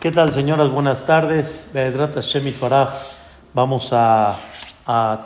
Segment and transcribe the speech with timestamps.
[0.00, 0.70] ¿Qué tal, señoras?
[0.70, 1.72] Buenas tardes.
[3.52, 4.36] Vamos a,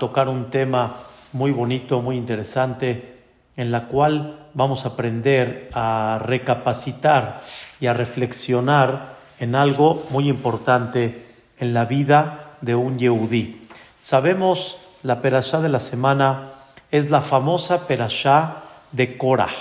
[0.00, 0.94] tocar un tema
[1.34, 3.18] muy bonito, muy interesante,
[3.54, 7.42] en la cual vamos a aprender a recapacitar
[7.80, 11.22] y a reflexionar en algo muy importante
[11.58, 13.68] en la vida de un Yehudí.
[14.00, 16.48] Sabemos, la perashá de la semana
[16.90, 19.52] es la famosa perashá de Korah,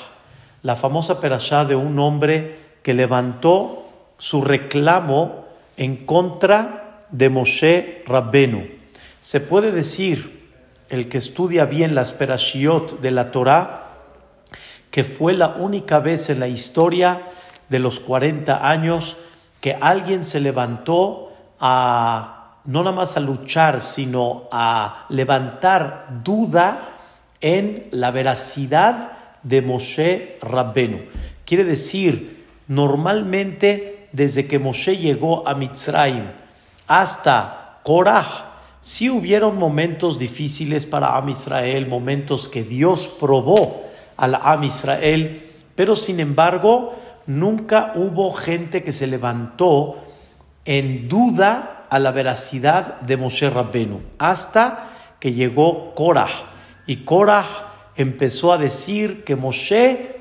[0.63, 3.80] la famosa perashá de un hombre que levantó
[4.21, 5.45] su reclamo
[5.77, 8.67] en contra de Moshe Rabbenu.
[9.19, 10.47] Se puede decir,
[10.89, 13.87] el que estudia bien las perashiot de la Torah,
[14.91, 17.29] que fue la única vez en la historia
[17.69, 19.17] de los 40 años
[19.59, 26.91] que alguien se levantó a no nada más a luchar, sino a levantar duda
[27.41, 30.99] en la veracidad de Moshe Rabbenu.
[31.43, 36.31] Quiere decir, normalmente desde que Moshe llegó a Mitzrayim
[36.87, 43.83] hasta Korah, sí hubieron momentos difíciles para Am Israel, momentos que Dios probó
[44.17, 49.99] al Am Israel, pero sin embargo nunca hubo gente que se levantó
[50.65, 56.29] en duda a la veracidad de Moshe Rabbenu, hasta que llegó Korah.
[56.87, 57.45] Y Korah
[57.95, 60.20] empezó a decir que Moshe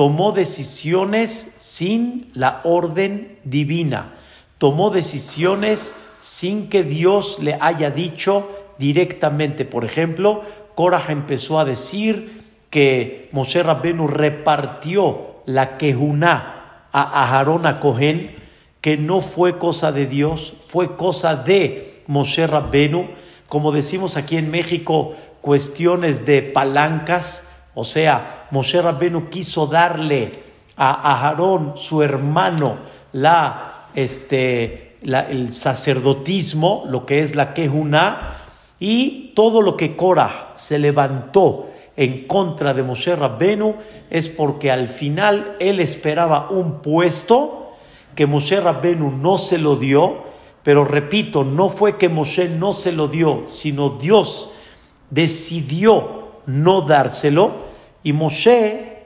[0.00, 4.14] tomó decisiones sin la orden divina,
[4.56, 8.48] tomó decisiones sin que Dios le haya dicho
[8.78, 9.66] directamente.
[9.66, 10.40] Por ejemplo,
[10.74, 18.34] Korah empezó a decir que Moshe Rabbenu repartió la quejuná a Aharón a Cohen,
[18.80, 23.06] que no fue cosa de Dios, fue cosa de Moshe Rabbenu,
[23.50, 30.32] como decimos aquí en México, cuestiones de palancas, o sea, Moshe Rabbenu quiso darle
[30.76, 32.78] a Aarón, su hermano,
[33.12, 38.38] la, este, el sacerdotismo, lo que es la Kehuna,
[38.78, 43.74] y todo lo que Korah se levantó en contra de Moshe Rabbenu
[44.08, 47.72] es porque al final él esperaba un puesto
[48.14, 50.24] que Moshe Rabbenu no se lo dio,
[50.62, 54.50] pero repito, no fue que Moshe no se lo dio, sino Dios
[55.10, 57.69] decidió no dárselo.
[58.02, 58.96] Y Moshe,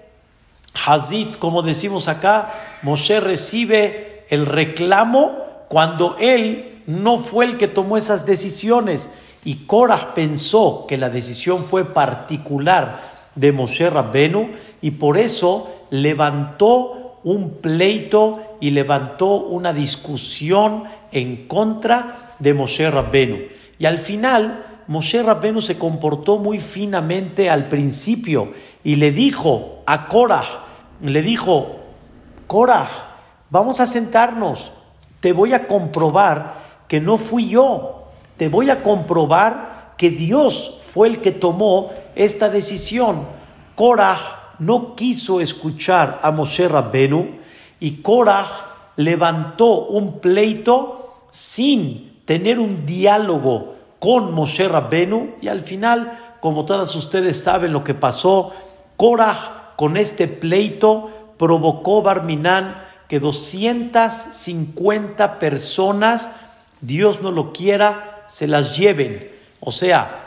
[0.86, 5.36] Hazit, como decimos acá, Moshe recibe el reclamo
[5.68, 9.10] cuando él no fue el que tomó esas decisiones.
[9.44, 13.00] Y Korah pensó que la decisión fue particular
[13.34, 14.50] de Moshe Rabbenu
[14.80, 23.38] y por eso levantó un pleito y levantó una discusión en contra de Moshe Rabbenu.
[23.78, 28.52] Y al final Moshe Rabbenu se comportó muy finamente al principio
[28.82, 30.44] y le dijo a Korah,
[31.00, 31.76] le dijo,
[32.46, 32.88] Korah,
[33.50, 34.72] vamos a sentarnos,
[35.20, 38.04] te voy a comprobar que no fui yo,
[38.36, 43.26] te voy a comprobar que Dios fue el que tomó esta decisión.
[43.74, 44.18] Korah
[44.58, 47.38] no quiso escuchar a Moshe Rabbenu
[47.80, 48.46] y Korah
[48.96, 53.73] levantó un pleito sin tener un diálogo
[54.04, 58.52] con Moshe Rabbenu y al final, como todas ustedes saben lo que pasó,
[58.98, 66.32] Korah con este pleito provocó Barminán que 250 personas,
[66.82, 69.30] Dios no lo quiera, se las lleven.
[69.60, 70.18] O sea,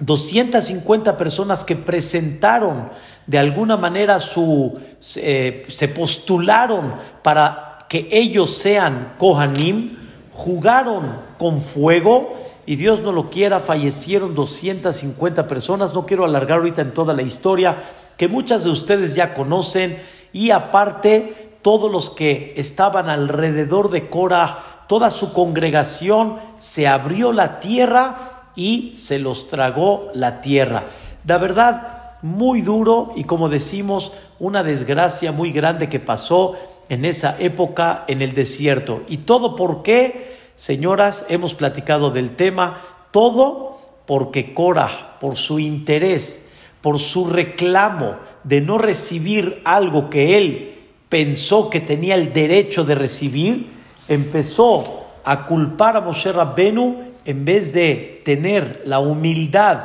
[0.00, 2.90] 250 personas que presentaron
[3.26, 4.78] de alguna manera su,
[5.16, 6.92] eh, se postularon
[7.22, 9.96] para que ellos sean Kohanim,
[10.34, 15.94] jugaron con fuego y Dios no lo quiera, fallecieron 250 personas.
[15.94, 17.78] No quiero alargar ahorita en toda la historia
[18.18, 19.98] que muchas de ustedes ya conocen
[20.34, 27.58] y aparte todos los que estaban alrededor de Cora, toda su congregación, se abrió la
[27.58, 30.84] tierra y se los tragó la tierra.
[31.24, 36.54] La verdad, muy duro y como decimos, una desgracia muy grande que pasó
[36.90, 39.04] en esa época en el desierto.
[39.08, 40.27] ¿Y todo por qué?
[40.58, 42.82] Señoras, hemos platicado del tema,
[43.12, 46.48] todo porque Cora, por su interés,
[46.80, 50.74] por su reclamo de no recibir algo que él
[51.08, 53.70] pensó que tenía el derecho de recibir,
[54.08, 59.78] empezó a culpar a Moshe Rabbenu en vez de tener la humildad,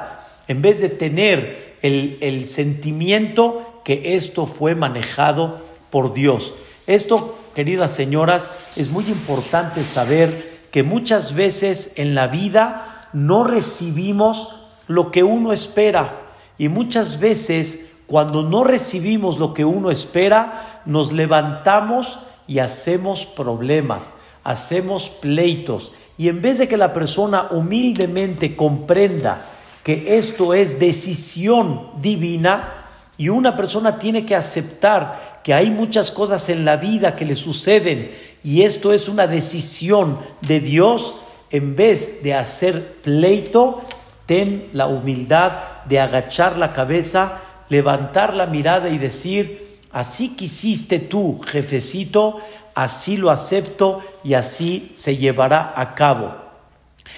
[0.47, 5.59] en vez de tener el, el sentimiento que esto fue manejado
[5.91, 6.55] por Dios.
[6.87, 14.49] Esto, queridas señoras, es muy importante saber que muchas veces en la vida no recibimos
[14.87, 16.19] lo que uno espera
[16.57, 22.17] y muchas veces cuando no recibimos lo que uno espera, nos levantamos
[22.47, 25.91] y hacemos problemas, hacemos pleitos.
[26.17, 29.45] Y en vez de que la persona humildemente comprenda
[29.83, 32.87] que esto es decisión divina
[33.19, 37.35] y una persona tiene que aceptar que hay muchas cosas en la vida que le
[37.35, 38.11] suceden
[38.43, 41.15] y esto es una decisión de Dios,
[41.49, 43.81] en vez de hacer pleito,
[44.25, 51.39] ten la humildad de agachar la cabeza, levantar la mirada y decir, así quisiste tú,
[51.45, 52.39] jefecito,
[52.75, 56.35] así lo acepto y así se llevará a cabo.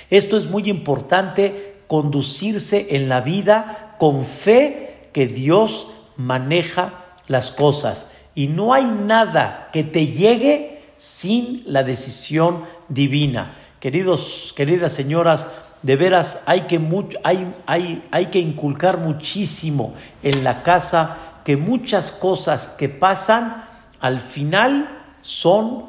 [0.10, 5.88] Esto es muy importante, conducirse en la vida con fe que Dios
[6.18, 8.12] maneja las cosas.
[8.36, 13.56] Y no hay nada que te llegue sin la decisión divina.
[13.80, 15.48] Queridos, queridas señoras,
[15.82, 16.80] de veras hay que,
[17.24, 19.94] hay, hay, hay que inculcar muchísimo
[20.24, 23.66] en la casa que muchas cosas que pasan
[24.00, 24.90] al final
[25.22, 25.86] son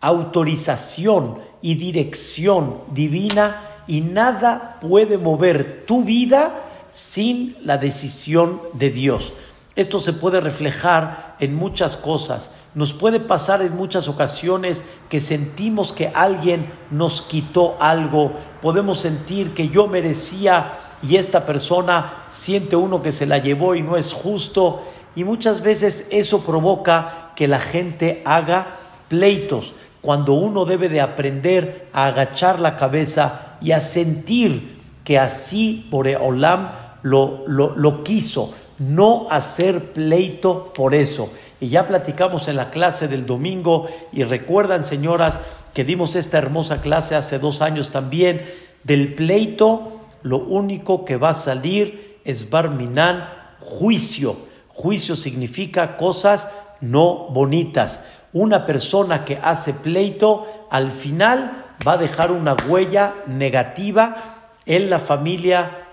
[0.00, 6.54] autorización y dirección divina y nada puede mover tu vida
[6.90, 9.32] sin la decisión de Dios.
[9.76, 12.50] Esto se puede reflejar en muchas cosas.
[12.74, 18.32] Nos puede pasar en muchas ocasiones que sentimos que alguien nos quitó algo.
[18.62, 23.82] Podemos sentir que yo merecía y esta persona siente uno que se la llevó y
[23.82, 24.82] no es justo.
[25.16, 28.76] Y muchas veces eso provoca que la gente haga
[29.08, 35.86] pleitos, cuando uno debe de aprender a agachar la cabeza y a sentir que así
[35.90, 36.70] Boreolam
[37.02, 41.30] lo, lo, lo quiso, no hacer pleito por eso.
[41.60, 45.42] Y ya platicamos en la clase del domingo y recuerdan, señoras,
[45.74, 48.42] que dimos esta hermosa clase hace dos años también,
[48.82, 53.28] del pleito, lo único que va a salir es Barminan,
[53.60, 54.36] juicio.
[54.68, 56.48] Juicio significa cosas
[56.80, 58.00] no bonitas.
[58.32, 64.16] Una persona que hace pleito al final va a dejar una huella negativa
[64.64, 65.86] en la familia,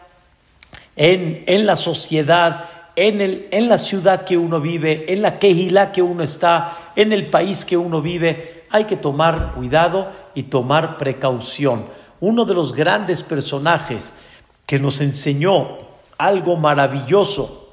[0.96, 5.92] en, en la sociedad, en, el, en la ciudad que uno vive, en la quejila
[5.92, 8.66] que uno está, en el país que uno vive.
[8.72, 11.86] Hay que tomar cuidado y tomar precaución.
[12.20, 14.14] Uno de los grandes personajes
[14.66, 15.78] que nos enseñó
[16.18, 17.70] algo maravilloso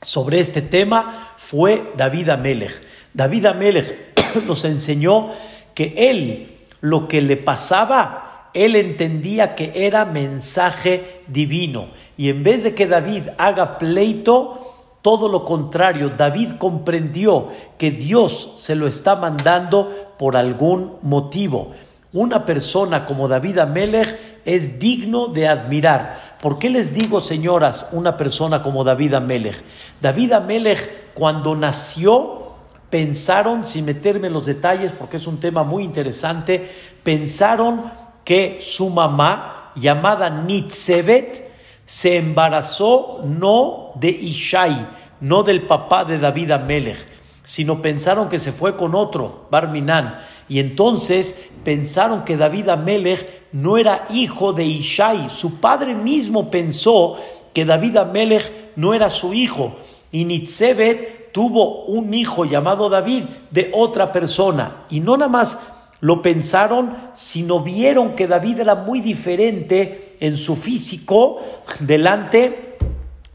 [0.00, 2.82] sobre este tema fue David Amelech.
[3.12, 5.30] David Amelech nos enseñó
[5.74, 11.88] que él, lo que le pasaba, él entendía que era mensaje divino.
[12.16, 14.72] Y en vez de que David haga pleito,
[15.02, 21.72] todo lo contrario, David comprendió que Dios se lo está mandando por algún motivo.
[22.12, 26.36] Una persona como David Amelech es digno de admirar.
[26.40, 29.62] ¿Por qué les digo, señoras, una persona como David Amelech?
[30.00, 32.52] David Amelech, cuando nació,
[32.90, 36.70] pensaron, sin meterme en los detalles, porque es un tema muy interesante,
[37.02, 41.50] pensaron que su mamá, llamada Nitzebet,
[41.86, 44.86] se embarazó no de Ishai,
[45.20, 47.06] no del papá de David Amelech,
[47.44, 50.20] sino pensaron que se fue con otro, Barminan.
[50.48, 55.30] Y entonces pensaron que David Amelech no era hijo de Ishai.
[55.30, 57.16] Su padre mismo pensó
[57.52, 59.76] que David Amelech no era su hijo.
[60.10, 64.84] Y Nitzebet tuvo un hijo llamado David de otra persona.
[64.90, 65.58] Y no nada más
[66.02, 71.40] lo pensaron, sino vieron que David era muy diferente en su físico
[71.78, 72.76] delante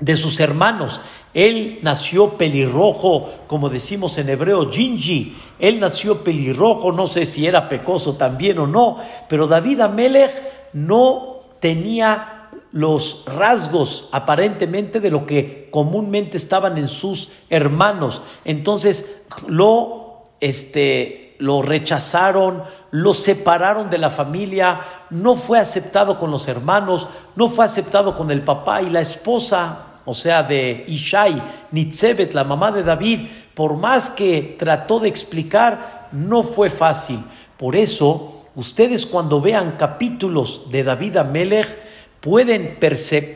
[0.02, 1.00] de sus hermanos.
[1.34, 5.38] Él nació pelirrojo, como decimos en hebreo, Ginji.
[5.60, 8.98] Él nació pelirrojo, no sé si era pecoso también o no,
[9.30, 10.32] pero David Amelech
[10.74, 18.22] no tenía los rasgos aparentemente de lo que comúnmente estaban en sus hermanos.
[18.44, 26.48] Entonces lo, este, lo rechazaron, lo separaron de la familia, no fue aceptado con los
[26.48, 31.42] hermanos, no fue aceptado con el papá y la esposa, o sea, de Ishai,
[31.72, 37.20] Nitzebet, la mamá de David, por más que trató de explicar, no fue fácil.
[37.58, 41.78] Por eso, ustedes cuando vean capítulos de David Amelech,
[42.22, 42.78] pueden,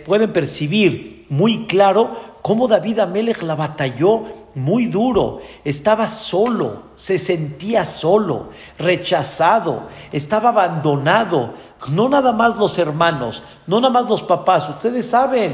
[0.06, 4.24] pueden percibir muy claro cómo David Amelech la batalló
[4.56, 11.54] muy duro, estaba solo, se sentía solo, rechazado, estaba abandonado,
[11.90, 15.54] no nada más los hermanos, no nada más los papás, ustedes saben,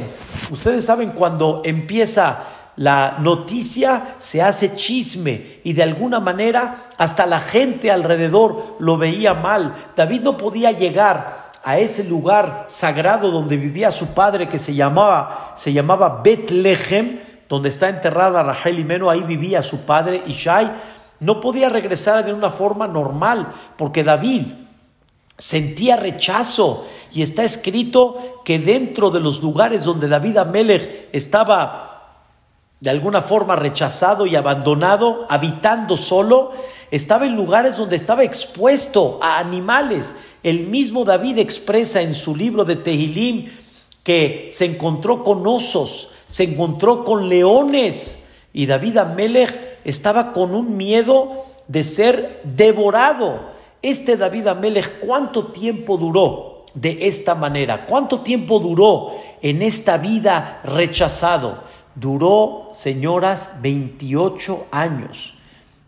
[0.52, 2.44] ustedes saben cuando empieza
[2.78, 9.34] la noticia se hace chisme y de alguna manera hasta la gente alrededor lo veía
[9.34, 9.74] mal.
[9.96, 15.54] David no podía llegar a ese lugar sagrado donde vivía su padre que se llamaba,
[15.58, 20.72] se llamaba Betlehem, donde está enterrada Rachel Meno, ahí vivía su padre Ishai,
[21.20, 24.44] no podía regresar de una forma normal, porque David
[25.38, 31.88] sentía rechazo y está escrito que dentro de los lugares donde David Amelech estaba
[32.80, 36.52] de alguna forma rechazado y abandonado, habitando solo,
[36.92, 40.14] estaba en lugares donde estaba expuesto a animales.
[40.44, 43.50] El mismo David expresa en su libro de Tehilim
[44.04, 50.78] que se encontró con osos, se encontró con leones y David Amelech estaba con un
[50.78, 53.52] miedo de ser devorado.
[53.82, 57.86] Este David Amelech, ¿cuánto tiempo duró de esta manera?
[57.86, 61.64] ¿Cuánto tiempo duró en esta vida rechazado?
[61.96, 65.34] Duró, señoras, 28 años.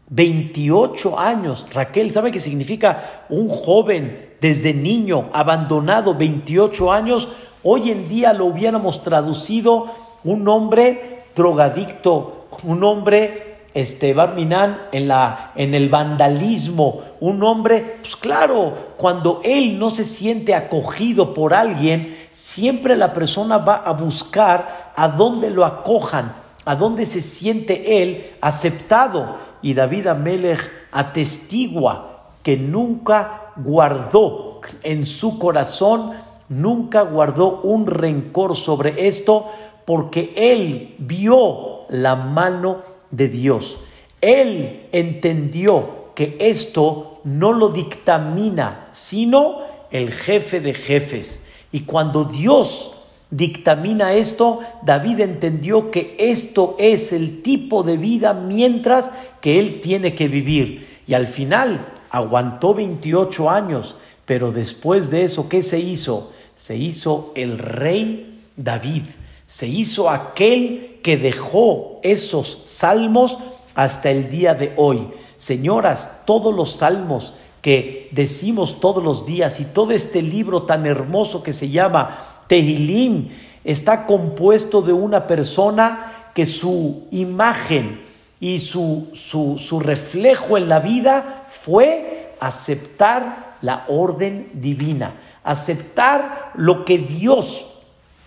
[0.09, 1.67] 28 años.
[1.73, 7.29] Raquel, ¿sabe qué significa un joven desde niño abandonado 28 años?
[7.63, 9.87] Hoy en día lo hubiéramos traducido
[10.23, 18.15] un hombre drogadicto, un hombre este Barminan en la en el vandalismo, un hombre, pues
[18.15, 24.93] claro, cuando él no se siente acogido por alguien, siempre la persona va a buscar
[24.95, 26.33] a dónde lo acojan,
[26.65, 29.37] a dónde se siente él aceptado.
[29.61, 30.59] Y David Amelech
[30.91, 36.11] atestigua que nunca guardó en su corazón,
[36.47, 39.47] nunca guardó un rencor sobre esto,
[39.89, 43.79] porque él vio la mano de Dios.
[44.21, 51.41] Él entendió que esto no lo dictamina, sino el jefe de jefes.
[51.71, 52.91] Y cuando Dios
[53.31, 60.13] dictamina esto, David entendió que esto es el tipo de vida mientras que él tiene
[60.13, 60.99] que vivir.
[61.07, 66.31] Y al final aguantó 28 años, pero después de eso, ¿qué se hizo?
[66.55, 69.01] Se hizo el rey David,
[69.49, 73.39] se hizo aquel que dejó esos salmos
[73.73, 75.07] hasta el día de hoy.
[75.37, 81.41] Señoras, todos los salmos que decimos todos los días y todo este libro tan hermoso
[81.41, 83.29] que se llama Tehilim
[83.63, 88.03] está compuesto de una persona que su imagen
[88.39, 96.85] y su, su, su reflejo en la vida fue aceptar la orden divina, aceptar lo
[96.85, 97.65] que Dios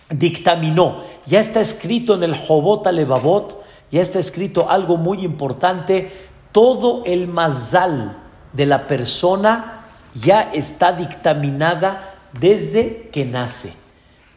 [0.09, 1.03] dictaminó.
[1.25, 6.11] Ya está escrito en el Jobot Alevabot, ya está escrito algo muy importante,
[6.51, 8.17] todo el mazal
[8.51, 13.73] de la persona ya está dictaminada desde que nace.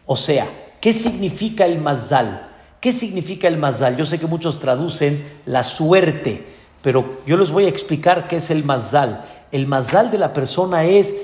[0.07, 0.47] O sea,
[0.81, 2.49] ¿qué significa el mazal?
[2.81, 3.97] ¿Qué significa el mazal?
[3.97, 6.47] Yo sé que muchos traducen la suerte,
[6.83, 9.25] pero yo les voy a explicar qué es el mazal.
[9.51, 11.15] El mazal de la persona es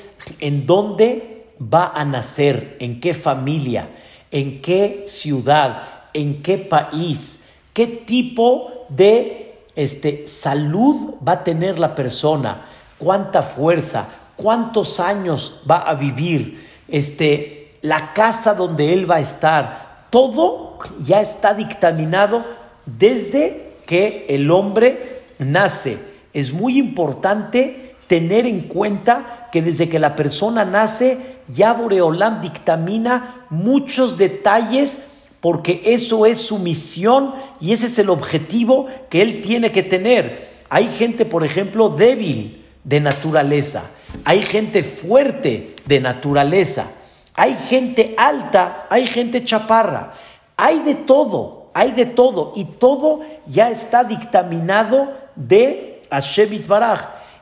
[0.40, 3.88] en dónde va a nacer, en qué familia
[4.32, 11.94] en qué ciudad, en qué país, qué tipo de este, salud va a tener la
[11.94, 12.66] persona,
[12.98, 20.06] cuánta fuerza, cuántos años va a vivir, este, la casa donde él va a estar.
[20.10, 22.44] Todo ya está dictaminado
[22.86, 25.98] desde que el hombre nace.
[26.32, 33.46] Es muy importante tener en cuenta que desde que la persona nace, ya Boreolam dictamina
[33.50, 34.98] muchos detalles
[35.40, 40.50] porque eso es su misión y ese es el objetivo que él tiene que tener.
[40.70, 43.82] Hay gente, por ejemplo, débil de naturaleza,
[44.24, 46.90] hay gente fuerte de naturaleza,
[47.34, 50.14] hay gente alta, hay gente chaparra,
[50.56, 57.00] hay de todo, hay de todo y todo ya está dictaminado de Hashem Baraj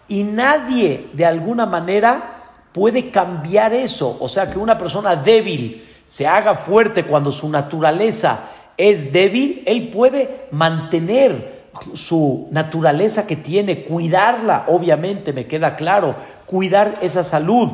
[0.08, 2.39] y nadie de alguna manera
[2.72, 4.16] puede cambiar eso.
[4.20, 9.90] O sea, que una persona débil se haga fuerte cuando su naturaleza es débil, él
[9.90, 11.60] puede mantener
[11.94, 17.68] su naturaleza que tiene, cuidarla, obviamente, me queda claro, cuidar esa salud.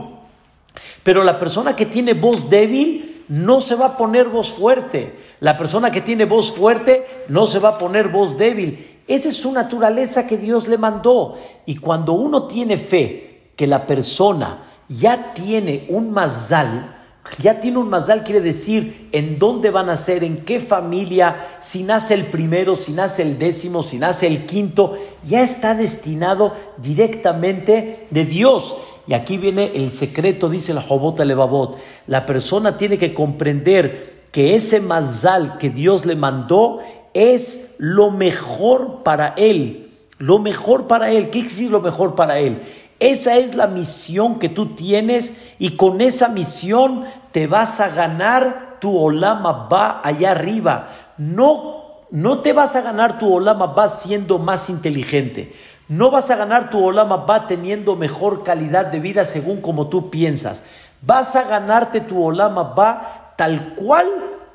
[1.02, 5.16] Pero la persona que tiene voz débil no se va a poner voz fuerte.
[5.40, 9.00] La persona que tiene voz fuerte no se va a poner voz débil.
[9.06, 11.36] Esa es su naturaleza que Dios le mandó.
[11.64, 16.94] Y cuando uno tiene fe que la persona ya tiene un mazal,
[17.38, 21.82] ya tiene un mazal, quiere decir en dónde van a ser, en qué familia, si
[21.82, 28.06] nace el primero, si nace el décimo, si nace el quinto, ya está destinado directamente
[28.10, 28.76] de Dios.
[29.08, 31.78] Y aquí viene el secreto, dice la Jobot Levavot.
[32.06, 36.80] La persona tiene que comprender que ese mazal que Dios le mandó
[37.14, 39.90] es lo mejor para él.
[40.18, 41.30] Lo mejor para él.
[41.30, 42.60] ¿Qué decir lo mejor para él?
[42.98, 48.76] Esa es la misión que tú tienes y con esa misión te vas a ganar
[48.80, 50.88] tu olama va allá arriba.
[51.18, 55.52] No, no te vas a ganar tu olama va siendo más inteligente.
[55.88, 60.10] No vas a ganar tu Olama va teniendo mejor calidad de vida según como tú
[60.10, 60.64] piensas.
[61.00, 64.08] Vas a ganarte tu Olama va tal cual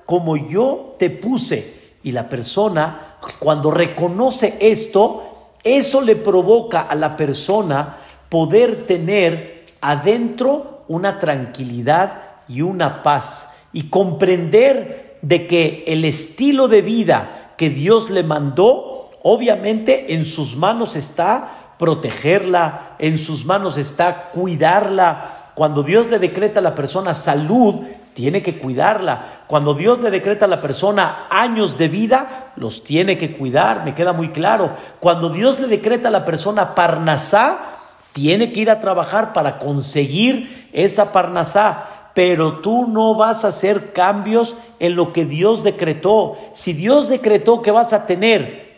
[0.06, 1.94] como yo te puse.
[2.04, 5.24] Y la persona, cuando reconoce esto,
[5.64, 8.00] eso le provoca a la persona
[8.32, 12.14] poder tener adentro una tranquilidad
[12.48, 19.10] y una paz y comprender de que el estilo de vida que Dios le mandó,
[19.22, 25.52] obviamente en sus manos está protegerla, en sus manos está cuidarla.
[25.54, 27.82] Cuando Dios le decreta a la persona salud,
[28.14, 29.42] tiene que cuidarla.
[29.48, 33.94] Cuando Dios le decreta a la persona años de vida, los tiene que cuidar, me
[33.94, 34.72] queda muy claro.
[35.02, 37.71] Cuando Dios le decreta a la persona parnasá,
[38.14, 41.88] tiene que ir a trabajar para conseguir esa parnasá.
[42.14, 46.38] Pero tú no vas a hacer cambios en lo que Dios decretó.
[46.54, 48.72] Si Dios decretó que vas a tener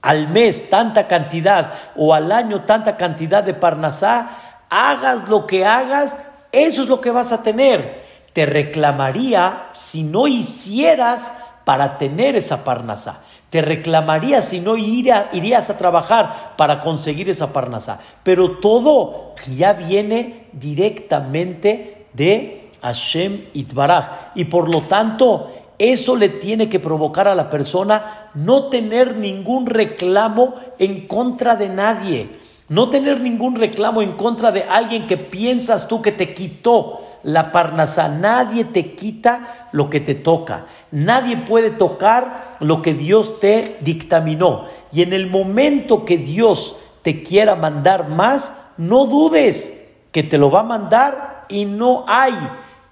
[0.00, 4.30] al mes tanta cantidad o al año tanta cantidad de parnasá,
[4.70, 6.18] hagas lo que hagas,
[6.50, 8.02] eso es lo que vas a tener
[8.32, 13.20] te reclamaría si no hicieras para tener esa parnasá.
[13.52, 18.00] Te reclamaría si no irías a trabajar para conseguir esa parnasá.
[18.22, 24.32] Pero todo ya viene directamente de Hashem Itbaraj.
[24.36, 29.66] Y por lo tanto, eso le tiene que provocar a la persona no tener ningún
[29.66, 32.30] reclamo en contra de nadie.
[32.70, 37.52] No tener ningún reclamo en contra de alguien que piensas tú que te quitó la
[37.52, 38.08] parnasa.
[38.08, 40.66] Nadie te quita lo que te toca.
[40.90, 44.66] Nadie puede tocar lo que Dios te dictaminó.
[44.92, 50.50] Y en el momento que Dios te quiera mandar más, no dudes que te lo
[50.50, 52.34] va a mandar y no hay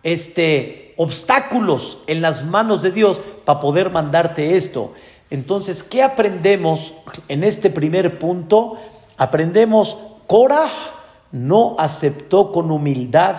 [0.02, 4.92] este obstáculos en las manos de Dios para poder mandarte esto.
[5.30, 6.94] Entonces, ¿qué aprendemos
[7.28, 8.76] en este primer punto?
[9.16, 9.96] Aprendemos,
[10.26, 10.68] Korah
[11.32, 13.36] no aceptó con humildad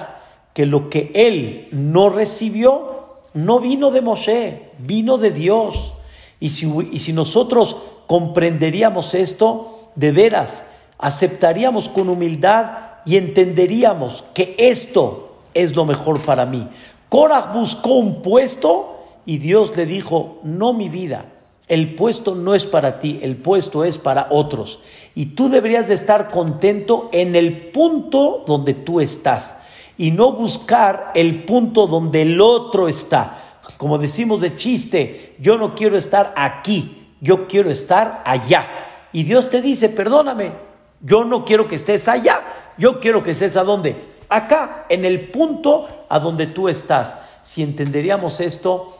[0.54, 3.02] que lo que él no recibió
[3.34, 5.94] no vino de Moshe, vino de Dios.
[6.40, 10.66] Y si, y si nosotros comprenderíamos esto, de veras,
[10.98, 12.72] aceptaríamos con humildad
[13.06, 16.68] y entenderíamos que esto es lo mejor para mí.
[17.10, 21.26] Korah buscó un puesto y Dios le dijo, no mi vida,
[21.68, 24.80] el puesto no es para ti, el puesto es para otros.
[25.16, 29.58] Y tú deberías de estar contento en el punto donde tú estás
[29.98, 33.60] y no buscar el punto donde el otro está.
[33.78, 38.68] Como decimos de chiste, yo no quiero estar aquí, yo quiero estar allá.
[39.14, 40.54] Y Dios te dice, perdóname,
[41.02, 42.42] yo no quiero que estés allá,
[42.78, 43.96] yo quiero que estés a dónde?
[44.30, 47.16] Acá, en el punto a donde tú estás.
[47.42, 48.98] Si entenderíamos esto,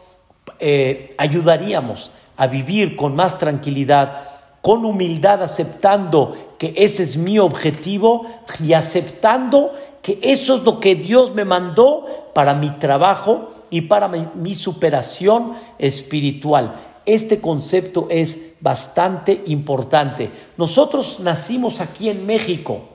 [0.60, 4.28] eh, ayudaríamos a vivir con más tranquilidad,
[4.62, 8.26] con humildad, aceptando que ese es mi objetivo
[8.64, 14.08] y aceptando que eso es lo que Dios me mandó para mi trabajo y para
[14.08, 16.76] mi, superación espiritual.
[17.06, 20.32] Este concepto es bastante importante.
[20.58, 22.90] Nosotros nacimos aquí en México.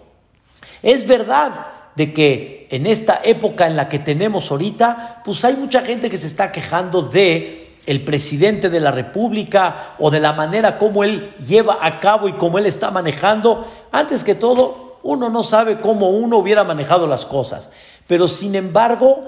[0.82, 1.66] Es verdad
[1.96, 6.16] de que en esta época en la que tenemos ahorita, pues hay mucha gente que
[6.18, 11.34] se está quejando de el presidente de la República o de la manera como él
[11.36, 13.66] lleva a cabo y como él está manejando.
[13.92, 17.70] Antes que todo, uno no sabe cómo uno hubiera manejado las cosas,
[18.06, 19.22] pero sin embargo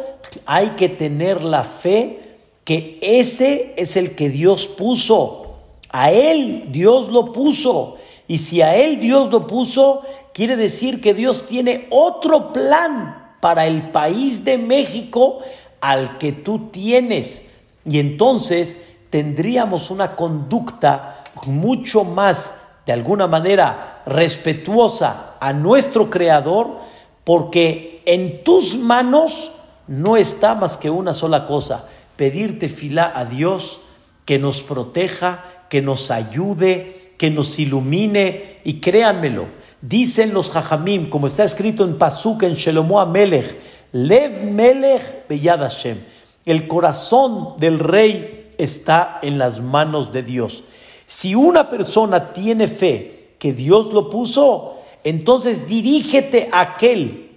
[0.46, 5.54] hay que tener la fe que ese es el que Dios puso.
[5.90, 7.96] A él Dios lo puso.
[8.26, 10.02] Y si a él Dios lo puso,
[10.34, 15.40] quiere decir que Dios tiene otro plan para el país de México
[15.80, 17.46] al que tú tienes.
[17.86, 18.76] Y entonces
[19.10, 26.78] tendríamos una conducta mucho más, de alguna manera, respetuosa a nuestro Creador,
[27.22, 29.50] porque en tus manos
[29.86, 31.84] no está más que una sola cosa,
[32.16, 33.80] pedirte fila a Dios
[34.24, 39.48] que nos proteja, que nos ayude, que nos ilumine, y créanmelo,
[39.82, 43.54] dicen los Jajamim, como está escrito en Pasuk, en Shelomo Melech,
[43.92, 45.98] Lev Melech Beyad Hashem,
[46.46, 50.64] el corazón del rey está en las manos de Dios.
[51.08, 57.30] Si una persona tiene fe, que Dios lo puso, entonces dirígete a aquel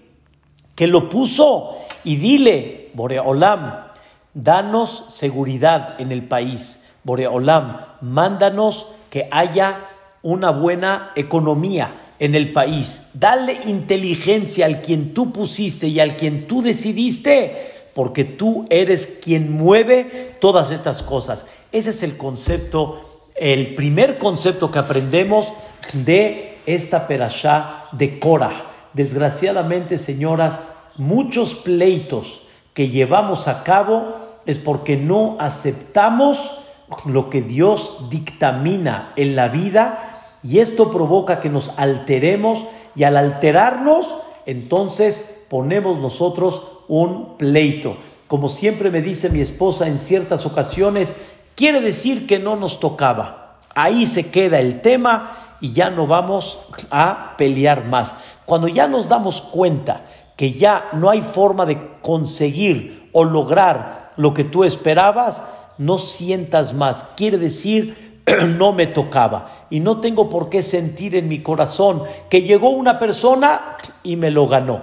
[0.75, 3.85] que lo puso y dile, Boreolam,
[4.33, 6.81] danos seguridad en el país.
[7.05, 9.87] Boreolam, mándanos que haya
[10.21, 13.11] una buena economía en el país.
[13.13, 19.53] Dale inteligencia al quien tú pusiste y al quien tú decidiste, porque tú eres quien
[19.53, 21.45] mueve todas estas cosas.
[21.71, 23.10] Ese es el concepto,
[23.41, 25.51] el primer concepto que aprendemos
[25.93, 28.67] de esta perashá de Korah.
[28.93, 30.59] Desgraciadamente, señoras,
[30.95, 32.43] muchos pleitos
[32.75, 36.59] que llevamos a cabo es porque no aceptamos
[37.05, 42.63] lo que Dios dictamina en la vida y esto provoca que nos alteremos
[42.95, 47.97] y al alterarnos, entonces ponemos nosotros un pleito.
[48.27, 51.15] Como siempre me dice mi esposa en ciertas ocasiones,
[51.61, 53.57] quiere decir que no nos tocaba.
[53.75, 56.57] Ahí se queda el tema y ya no vamos
[56.89, 58.15] a pelear más.
[58.47, 60.01] Cuando ya nos damos cuenta
[60.35, 65.43] que ya no hay forma de conseguir o lograr lo que tú esperabas,
[65.77, 67.05] no sientas más.
[67.15, 68.23] Quiere decir,
[68.57, 69.67] no me tocaba.
[69.69, 74.31] Y no tengo por qué sentir en mi corazón que llegó una persona y me
[74.31, 74.81] lo ganó.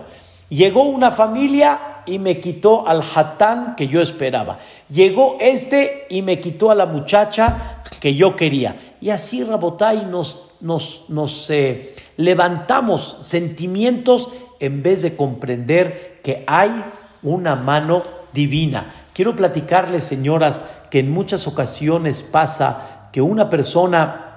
[0.49, 4.59] Llegó una familia y me quitó al hatán que yo esperaba.
[4.91, 8.95] Llegó este y me quitó a la muchacha que yo quería.
[9.01, 16.85] Y así, Rabotai, nos, nos, nos eh, levantamos sentimientos en vez de comprender que hay
[17.23, 18.93] una mano divina.
[19.13, 24.29] Quiero platicarles, señoras, que en muchas ocasiones pasa que una persona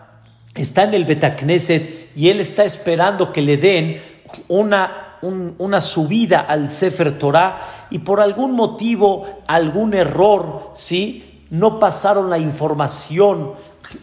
[0.55, 4.01] está en el Betacneset y él está esperando que le den
[4.47, 11.45] una, una subida al Sefer Torah y por algún motivo, algún error, ¿sí?
[11.49, 13.53] No pasaron la información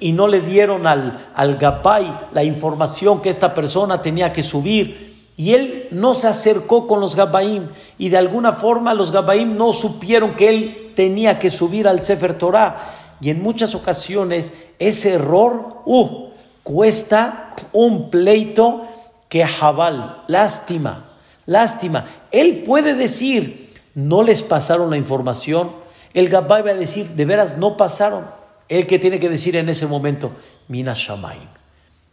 [0.01, 5.09] y no le dieron al, al Gapay la información que esta persona tenía que subir.
[5.37, 9.73] Y él no se acercó con los Gabaim y de alguna forma los Gabaim no
[9.73, 12.77] supieron que él tenía que subir al Sefer Torah.
[13.21, 16.29] Y en muchas ocasiones ese error uh,
[16.65, 18.81] cuesta un pleito
[19.29, 21.08] que jabal, lástima,
[21.49, 22.05] lástima.
[22.31, 25.73] Él puede decir, no les pasaron la información.
[26.13, 28.27] El Gabay va a decir, de veras no pasaron.
[28.69, 30.31] El que tiene que decir en ese momento,
[30.69, 31.49] Mina Shamaim.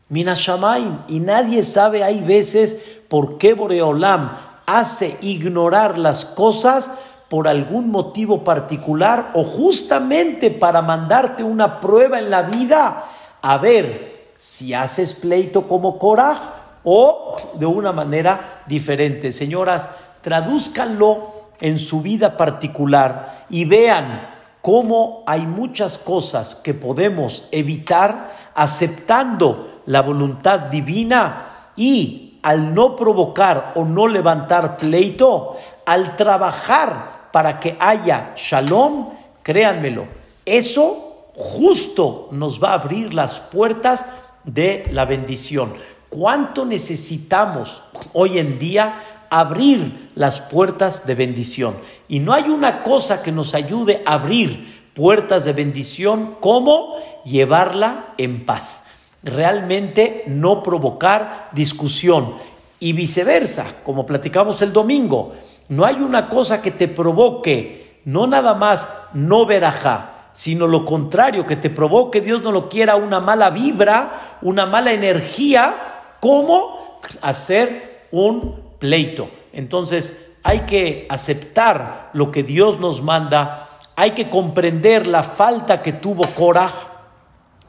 [0.07, 0.99] Mina Shamaim.
[1.09, 2.77] Y nadie sabe, hay veces,
[3.09, 6.89] por qué Boreolam hace ignorar las cosas
[7.29, 13.03] por algún motivo particular o justamente para mandarte una prueba en la vida
[13.41, 19.31] a ver si haces pleito como Korah o de una manera diferente.
[19.33, 19.89] Señoras,
[20.21, 24.29] tradúzcanlo en su vida particular y vean
[24.61, 33.73] cómo hay muchas cosas que podemos evitar aceptando la voluntad divina y al no provocar
[33.75, 39.09] o no levantar pleito, al trabajar para que haya shalom,
[39.43, 40.05] créanmelo,
[40.45, 44.05] eso justo nos va a abrir las puertas
[44.43, 45.73] de la bendición.
[46.15, 51.75] ¿Cuánto necesitamos hoy en día abrir las puertas de bendición?
[52.07, 58.13] Y no hay una cosa que nos ayude a abrir puertas de bendición como llevarla
[58.17, 58.85] en paz
[59.25, 62.35] realmente no provocar discusión.
[62.79, 65.33] Y viceversa, como platicamos el domingo,
[65.67, 71.45] no hay una cosa que te provoque, no nada más no verajá, sino lo contrario,
[71.45, 75.94] que te provoque, Dios no lo quiera, una mala vibra, una mala energía,
[76.25, 79.29] como hacer un pleito.
[79.53, 85.93] Entonces hay que aceptar lo que Dios nos manda, hay que comprender la falta que
[85.93, 86.87] tuvo coraje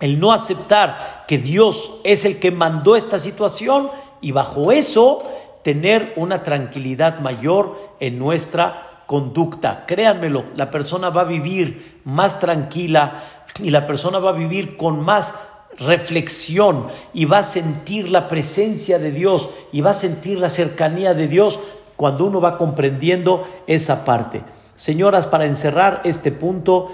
[0.01, 3.91] el no aceptar que Dios es el que mandó esta situación
[4.23, 5.19] y bajo eso
[5.63, 9.85] tener una tranquilidad mayor en nuestra conducta.
[9.87, 13.23] Créanmelo, la persona va a vivir más tranquila
[13.63, 18.99] y la persona va a vivir con más reflexión y va a sentir la presencia
[18.99, 21.59] de Dios y va a sentir la cercanía de Dios
[21.97, 24.43] cuando uno va comprendiendo esa parte.
[24.77, 26.89] Señoras, para encerrar este punto,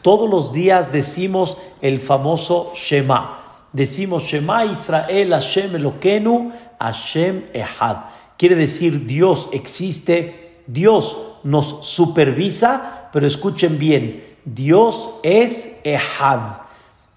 [0.00, 3.42] todos los días decimos el famoso Shema.
[3.72, 7.96] Decimos Shema Israel Hashem Elokenu Hashem Ehad.
[8.38, 16.65] Quiere decir Dios existe, Dios nos supervisa, pero escuchen bien, Dios es Ehad.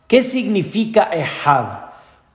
[0.09, 1.91] ¿Qué significa Ehad?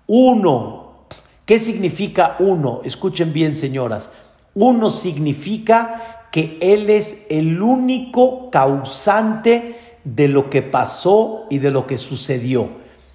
[0.06, 1.06] Uno.
[1.44, 2.80] ¿Qué significa uno?
[2.84, 4.12] Escuchen bien, señoras.
[4.54, 11.84] Uno significa que Él es el único causante de lo que pasó y de lo
[11.88, 12.68] que sucedió.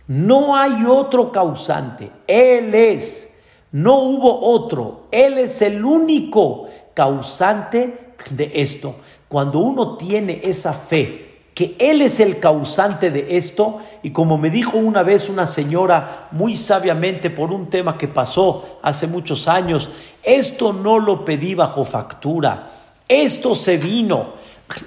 [0.08, 3.40] No hay otro causante, Él es,
[3.72, 8.96] no hubo otro, Él es el único causante de esto.
[9.30, 14.50] Cuando uno tiene esa fe, que Él es el causante de esto, y como me
[14.50, 19.90] dijo una vez una señora muy sabiamente por un tema que pasó hace muchos años,
[20.24, 22.70] esto no lo pedí bajo factura,
[23.08, 24.34] esto se vino.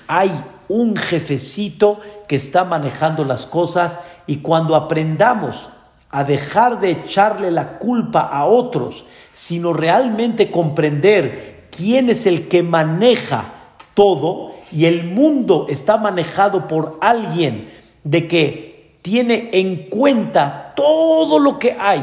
[0.07, 0.31] Hay
[0.69, 5.69] un jefecito que está manejando las cosas y cuando aprendamos
[6.11, 12.63] a dejar de echarle la culpa a otros, sino realmente comprender quién es el que
[12.63, 13.53] maneja
[13.95, 17.69] todo y el mundo está manejado por alguien
[18.05, 18.72] de que
[19.03, 22.03] tiene en cuenta todo lo que hay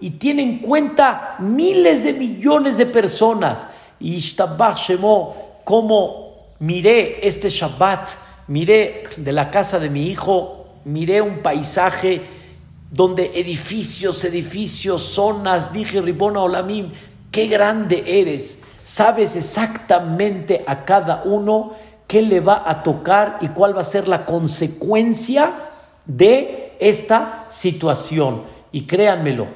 [0.00, 3.66] y tiene en cuenta miles de millones de personas.
[4.00, 8.10] Y Ishtabach Shemo, como miré este Shabbat,
[8.48, 12.22] miré de la casa de mi hijo, miré un paisaje
[12.90, 16.90] donde edificios, edificios, zonas, dije Ribona Olamim,
[17.30, 21.74] qué grande eres, sabes exactamente a cada uno
[22.06, 25.67] qué le va a tocar y cuál va a ser la consecuencia
[26.08, 28.42] de esta situación.
[28.72, 29.46] Y créanmelo,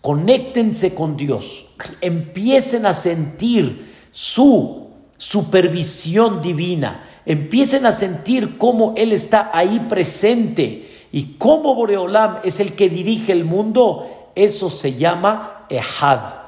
[0.00, 1.66] conéctense con Dios,
[2.00, 11.34] empiecen a sentir su supervisión divina, empiecen a sentir cómo Él está ahí presente y
[11.38, 16.42] cómo Boreolam es el que dirige el mundo, eso se llama Ehad.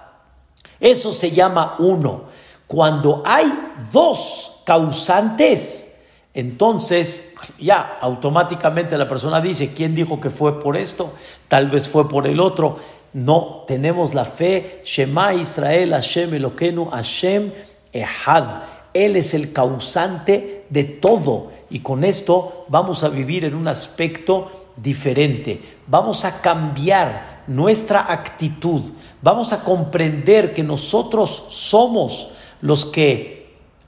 [0.81, 2.25] Eso se llama uno.
[2.67, 3.47] Cuando hay
[3.93, 5.94] dos causantes,
[6.35, 11.13] entonces ya automáticamente la persona dice, ¿quién dijo que fue por esto?
[11.47, 12.79] Tal vez fue por el otro.
[13.13, 17.53] No, tenemos la fe, Shema Israel, Hashem Eloquenu, Hashem
[17.93, 18.63] Ehad.
[18.93, 21.53] Él es el causante de todo.
[21.71, 25.63] Y con esto vamos a vivir en un aspecto diferente.
[25.87, 28.83] Vamos a cambiar nuestra actitud.
[29.23, 33.44] Vamos a comprender que nosotros somos los que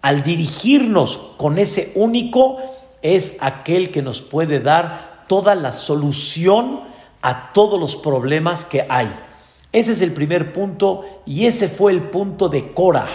[0.07, 2.59] al dirigirnos con ese único
[3.03, 6.83] es aquel que nos puede dar toda la solución
[7.23, 9.13] a todos los problemas que hay.
[9.73, 13.09] Ese es el primer punto y ese fue el punto de Cora.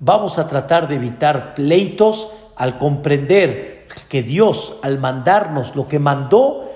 [0.00, 6.72] Vamos a tratar de evitar pleitos al comprender que Dios, al mandarnos lo que mandó,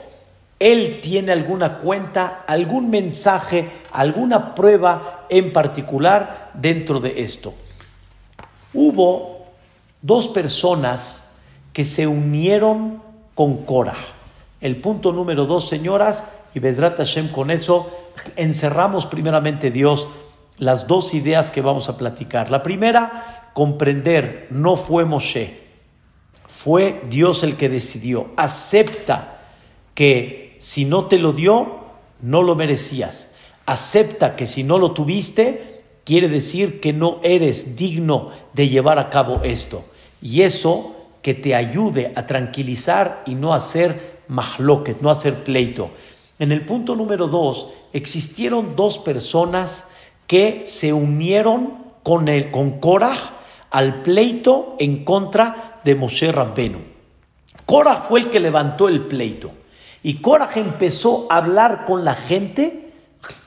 [0.58, 7.54] Él tiene alguna cuenta, algún mensaje, alguna prueba en particular dentro de esto.
[8.74, 9.35] Hubo
[10.06, 11.32] dos personas
[11.72, 13.02] que se unieron
[13.34, 13.96] con Cora.
[14.60, 17.90] El punto número dos, señoras, y Bezrat Hashem, con eso
[18.36, 20.08] encerramos primeramente Dios
[20.58, 22.50] las dos ideas que vamos a platicar.
[22.50, 25.60] La primera, comprender, no fue Moshe,
[26.46, 28.28] fue Dios el que decidió.
[28.36, 29.40] Acepta
[29.94, 31.80] que si no te lo dio,
[32.22, 33.32] no lo merecías.
[33.66, 39.10] Acepta que si no lo tuviste, quiere decir que no eres digno de llevar a
[39.10, 39.84] cabo esto.
[40.20, 45.90] Y eso que te ayude a tranquilizar y no hacer mahloket, no hacer pleito.
[46.38, 49.88] En el punto número dos, existieron dos personas
[50.26, 53.16] que se unieron con, el, con Korah
[53.70, 56.78] al pleito en contra de Moshe Rabbenu.
[57.64, 59.50] Korah fue el que levantó el pleito
[60.02, 62.92] y Korah empezó a hablar con la gente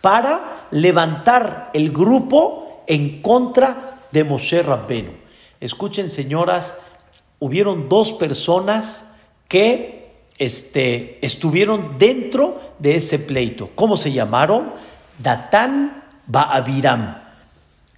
[0.02, 5.19] para levantar el grupo en contra de Moshe Rabbenu.
[5.60, 6.76] Escuchen, señoras,
[7.40, 9.16] hubieron dos personas
[9.48, 13.70] que este, estuvieron dentro de ese pleito.
[13.76, 14.72] ¿Cómo se llamaron?
[15.18, 17.18] Datán Baabiram.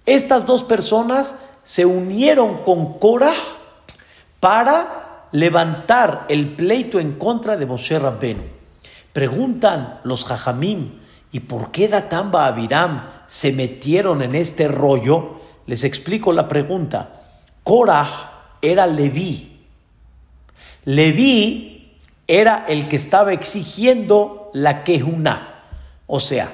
[0.06, 3.34] Estas dos personas se unieron con Korah
[4.40, 8.42] para levantar el pleito en contra de Moshe Rabbenu.
[9.12, 10.98] Preguntan los Jajamim,
[11.30, 15.40] ¿y por qué Datán Baabiram se metieron en este rollo?
[15.66, 17.21] Les explico la pregunta.
[17.64, 19.60] Korah era Leví.
[20.84, 21.96] Leví
[22.26, 25.64] era el que estaba exigiendo la quejuna.
[26.06, 26.52] O sea,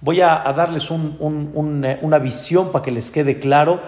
[0.00, 3.80] Voy a, darles eh, una visión para que les quede claro.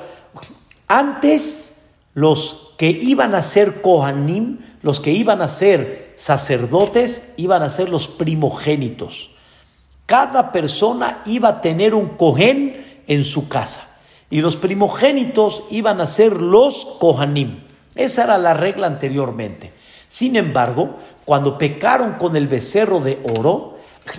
[0.89, 7.69] Antes, los que iban a ser Kohanim, los que iban a ser sacerdotes, iban a
[7.69, 9.31] ser los primogénitos.
[10.07, 13.90] Cada persona iba a tener un Kohen en su casa.
[14.31, 17.61] Y los primogénitos iban a ser los Kohanim.
[17.95, 19.73] Esa era la regla anteriormente.
[20.09, 23.79] Sin embargo, cuando pecaron con el becerro de oro,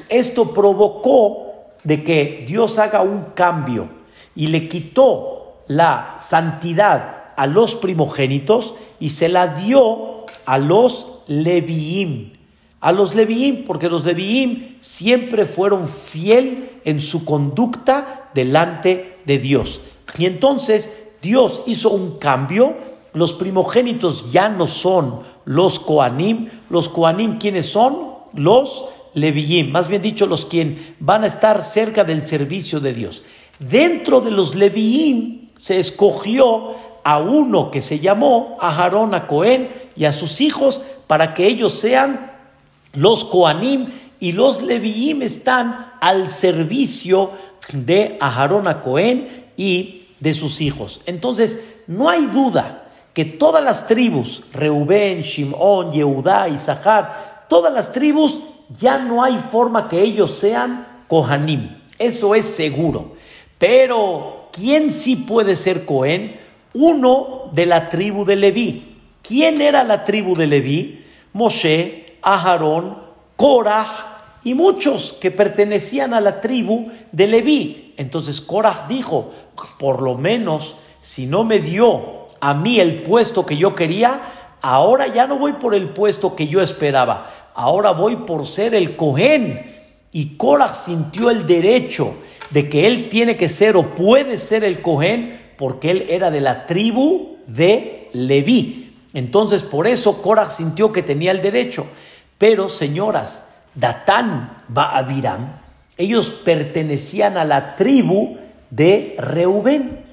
[0.10, 1.52] esto provocó
[1.84, 3.90] de que Dios haga un cambio
[4.36, 12.34] y le quitó la santidad a los primogénitos y se la dio a los Leviim.
[12.82, 19.82] A los Leviim, porque los Leviim siempre fueron fiel en su conducta delante de Dios.
[20.18, 22.76] Y entonces Dios hizo un cambio.
[23.14, 26.50] Los primogénitos ya no son los Koanim.
[26.70, 28.12] Los Koanim, ¿quiénes son?
[28.34, 33.24] Los Leviim, más bien dicho, los quienes van a estar cerca del servicio de Dios.
[33.60, 40.06] Dentro de los Leviim se escogió a uno que se llamó Aharón a Cohen y
[40.06, 42.32] a sus hijos para que ellos sean
[42.94, 43.88] los Koanim
[44.20, 47.32] y los Leviim están al servicio
[47.74, 51.02] de Aharón a Cohen y de sus hijos.
[51.06, 58.40] Entonces, no hay duda que todas las tribus, Reubén, Shimón, Yehudá, Isahar, todas las tribus,
[58.80, 61.82] ya no hay forma que ellos sean Kohanim.
[62.00, 63.16] Eso es seguro.
[63.58, 66.40] Pero, ¿quién sí puede ser Cohen?
[66.74, 68.98] Uno de la tribu de Leví.
[69.22, 71.06] ¿Quién era la tribu de Leví?
[71.34, 72.98] Moshe, Aharón,
[73.36, 77.81] Korah y muchos que pertenecían a la tribu de Leví.
[77.98, 79.32] Entonces Korah dijo,
[79.80, 84.22] por lo menos si no me dio a mí el puesto que yo quería,
[84.62, 88.96] ahora ya no voy por el puesto que yo esperaba, ahora voy por ser el
[88.96, 89.70] Cohen.
[90.12, 92.16] Y Korah sintió el derecho
[92.50, 96.42] de que él tiene que ser o puede ser el Cohen porque él era de
[96.42, 98.94] la tribu de Leví.
[99.14, 101.86] Entonces por eso Korah sintió que tenía el derecho.
[102.38, 105.54] Pero señoras, Datán Baabiram,
[105.98, 108.38] ellos pertenecían a la tribu
[108.70, 110.06] de Reubén.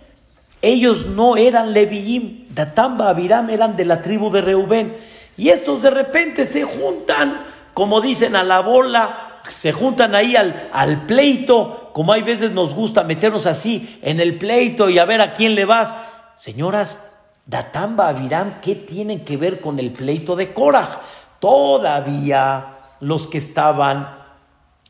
[0.60, 4.96] Ellos no eran Leviim, Datán Baabiram eran de la tribu de Reubén.
[5.36, 7.42] Y estos de repente se juntan,
[7.74, 12.74] como dicen, a la bola, se juntan ahí al, al pleito, como hay veces nos
[12.74, 15.94] gusta meternos así en el pleito y a ver a quién le vas.
[16.36, 16.98] Señoras,
[17.46, 21.00] Datán Baabiram, ¿qué tienen que ver con el pleito de Korah?
[21.40, 24.17] Todavía los que estaban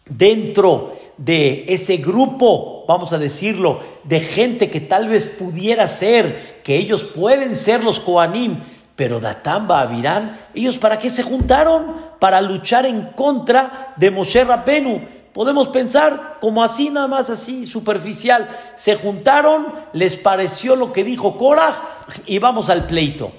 [0.09, 6.77] dentro de ese grupo, vamos a decirlo, de gente que tal vez pudiera ser, que
[6.77, 8.59] ellos pueden ser los Koanim,
[8.95, 12.09] pero Datamba, Avirán, ellos para qué se juntaron?
[12.19, 15.03] Para luchar en contra de Moshe Rabenu.
[15.33, 18.49] Podemos pensar como así, nada más así, superficial.
[18.75, 21.81] Se juntaron, les pareció lo que dijo Korah
[22.27, 23.31] y vamos al pleito.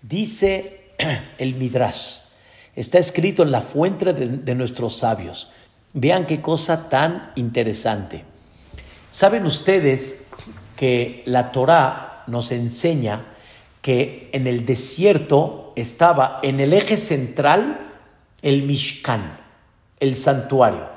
[0.00, 0.92] Dice
[1.38, 2.24] el Midrash
[2.76, 5.48] Está escrito en la fuente de, nuestros sabios.
[5.94, 8.24] Vean qué cosa tan interesante.
[9.10, 10.28] Saben ustedes
[10.76, 13.24] que la Torá nos enseña
[13.80, 17.92] que en el desierto estaba en el eje central
[18.42, 19.38] el Mishkan,
[20.00, 20.88] el santuario.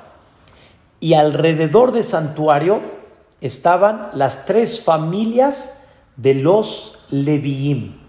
[1.00, 2.82] Y alrededor del santuario
[3.40, 8.08] estaban las tres familias de los Leviim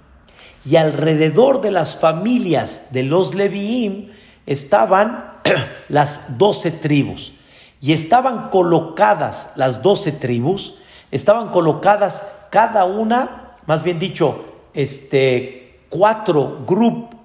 [0.66, 4.10] y alrededor de las familias de los Leviim
[4.46, 5.39] estaban
[5.90, 7.34] las doce tribus.
[7.82, 10.76] Y estaban colocadas las doce tribus,
[11.12, 16.66] estaban colocadas cada una, más bien dicho, este, cuatro,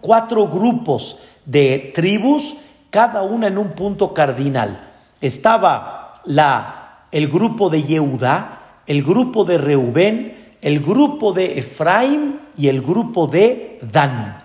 [0.00, 2.56] cuatro grupos de tribus,
[2.90, 4.92] cada una en un punto cardinal.
[5.20, 12.68] Estaba la, el grupo de Yehudá, el grupo de Reubén, el grupo de Efraín y
[12.68, 14.43] el grupo de Dan.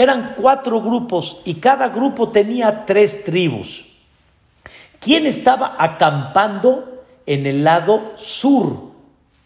[0.00, 3.84] Eran cuatro grupos y cada grupo tenía tres tribus.
[4.98, 8.92] ¿Quién estaba acampando en el lado sur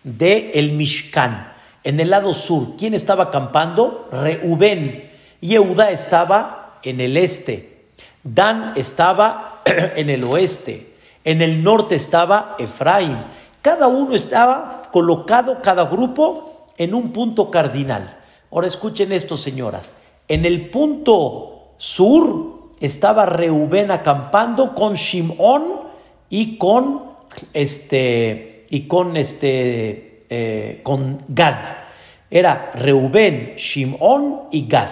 [0.05, 1.53] de el Mishkan?
[1.83, 4.09] En el lado sur, ¿quién estaba acampando?
[4.13, 5.11] Reubén.
[5.41, 7.87] Yehuda estaba en el este.
[8.23, 10.95] Dan estaba en el oeste.
[11.25, 13.25] En el norte estaba Efraín.
[13.61, 18.19] Cada uno estaba colocado cada grupo en un punto cardinal.
[18.53, 19.95] Ahora escuchen esto, señoras.
[20.29, 25.65] En el punto sur estaba Reubén acampando con Shimón
[26.31, 27.03] y con
[27.53, 31.57] este y con este eh, con Gad.
[32.31, 34.91] Era Reubén, Shimón y Gad.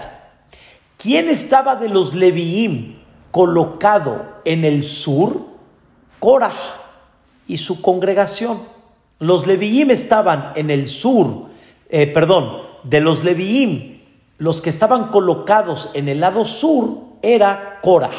[0.98, 2.96] ¿Quién estaba de los Leviim
[3.30, 5.52] colocado en el sur?
[6.20, 6.52] Korah
[7.48, 8.60] y su congregación.
[9.18, 11.46] Los Leviim estaban en el sur,
[11.88, 13.91] eh, perdón, de los Leviim,
[14.42, 18.10] los que estaban colocados en el lado sur era Korah.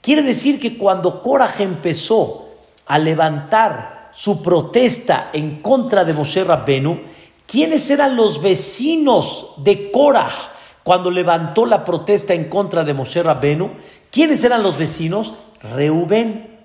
[0.00, 2.50] Quiere decir que cuando Korah empezó
[2.86, 7.00] a levantar su protesta en contra de Moshe Rabbenu,
[7.44, 10.30] ¿quiénes eran los vecinos de Korah
[10.84, 13.72] cuando levantó la protesta en contra de Moshe Rabbenu?
[14.12, 15.32] ¿Quiénes eran los vecinos?
[15.74, 16.56] Reubén.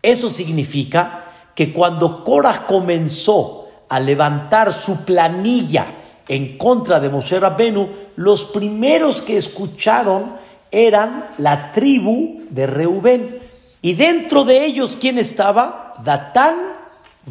[0.00, 7.88] Eso significa que cuando Korah comenzó a levantar su planilla en contra de Moshe Rabbenu,
[8.16, 10.36] los primeros que escucharon
[10.70, 13.38] eran la tribu de Reubén.
[13.82, 15.94] Y dentro de ellos, ¿quién estaba?
[16.02, 16.54] Datán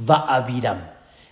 [0.08, 0.80] Abiram.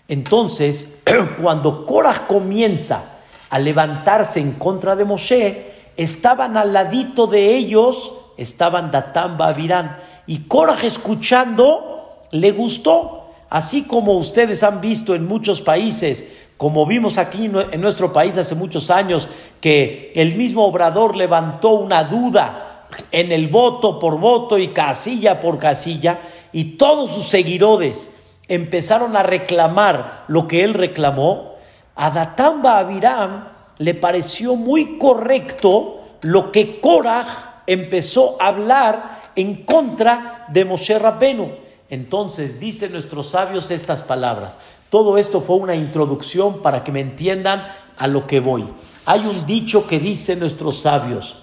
[0.07, 1.01] Entonces,
[1.41, 8.91] cuando Korah comienza a levantarse en contra de Moshe, estaban al ladito de ellos, estaban
[8.91, 9.97] Datán Abiram.
[10.28, 13.18] Y Korah escuchando, le gustó.
[13.49, 18.53] Así como ustedes han visto en muchos países, como vimos aquí en nuestro país hace
[18.53, 19.28] muchos años,
[19.59, 25.57] que el mismo Obrador levantó una duda en el voto por voto y casilla por
[25.57, 26.20] casilla,
[26.53, 28.12] y todos sus seguidores
[28.47, 31.55] empezaron a reclamar lo que él reclamó,
[31.95, 33.47] a Datamba Abiram
[33.80, 41.53] le pareció muy correcto lo que Korah empezó a hablar en contra de Moshe Rabenu.
[41.89, 44.59] Entonces dicen nuestros sabios estas palabras.
[44.91, 47.65] Todo esto fue una introducción para que me entiendan
[47.97, 48.65] a lo que voy.
[49.07, 51.41] Hay un dicho que dicen nuestros sabios.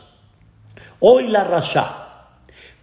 [1.01, 2.29] Hoy la rasha,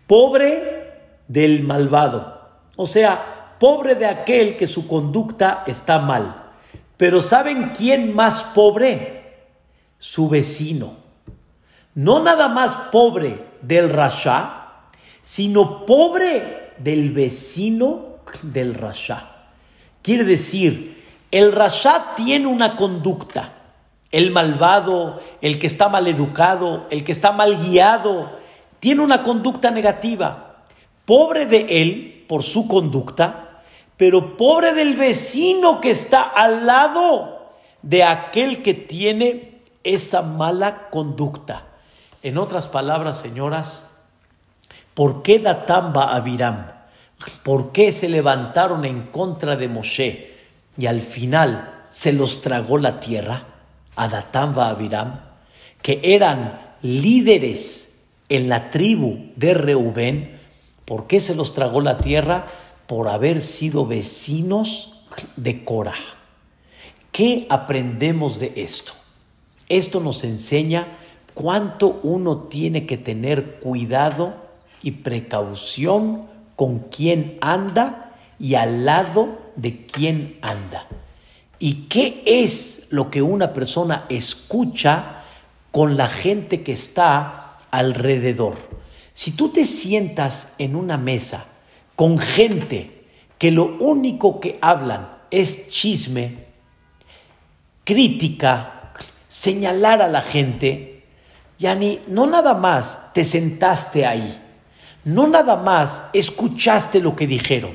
[0.07, 2.41] pobre del malvado.
[2.75, 6.51] O sea, pobre de aquel que su conducta está mal.
[6.97, 9.15] Pero ¿saben quién más pobre?
[10.05, 10.97] su vecino.
[11.95, 14.89] No nada más pobre del rasha,
[15.21, 19.34] sino pobre del vecino del rasha.
[20.05, 23.53] Quiere decir, el rasha tiene una conducta.
[24.11, 28.29] El malvado, el que está mal educado, el que está mal guiado,
[28.79, 30.57] tiene una conducta negativa.
[31.05, 33.63] Pobre de él por su conducta,
[33.97, 37.49] pero pobre del vecino que está al lado
[37.81, 41.65] de aquel que tiene esa mala conducta.
[42.21, 43.89] En otras palabras, señoras,
[44.93, 46.74] ¿por qué Datamba a Abiram?
[47.43, 50.35] ¿Por qué se levantaron en contra de Moshe
[50.77, 53.47] y al final se los tragó la tierra
[53.95, 55.21] a Datamba a Abiram?
[55.81, 60.39] Que eran líderes en la tribu de Reubén.
[60.85, 62.45] ¿Por qué se los tragó la tierra?
[62.87, 65.01] Por haber sido vecinos
[65.35, 65.95] de Cora.
[67.11, 68.93] ¿Qué aprendemos de esto?
[69.69, 70.97] Esto nos enseña
[71.33, 74.35] cuánto uno tiene que tener cuidado
[74.83, 80.87] y precaución con quién anda y al lado de quién anda.
[81.59, 85.23] ¿Y qué es lo que una persona escucha
[85.71, 88.55] con la gente que está alrededor?
[89.13, 91.45] Si tú te sientas en una mesa
[91.95, 93.05] con gente
[93.37, 96.45] que lo único que hablan es chisme,
[97.83, 98.93] crítica,
[99.27, 100.95] señalar a la gente,
[101.57, 104.41] Yani, no nada más te sentaste ahí,
[105.05, 107.71] no nada más escuchaste lo que dijeron.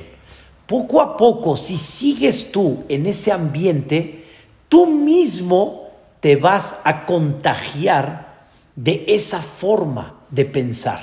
[0.67, 4.25] Poco a poco, si sigues tú en ese ambiente,
[4.69, 11.01] tú mismo te vas a contagiar de esa forma de pensar,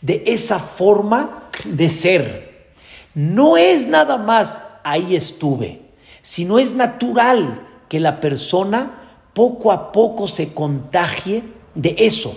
[0.00, 2.72] de esa forma de ser.
[3.14, 5.80] No es nada más ahí estuve,
[6.22, 8.98] sino es natural que la persona
[9.32, 11.44] poco a poco se contagie
[11.74, 12.36] de eso.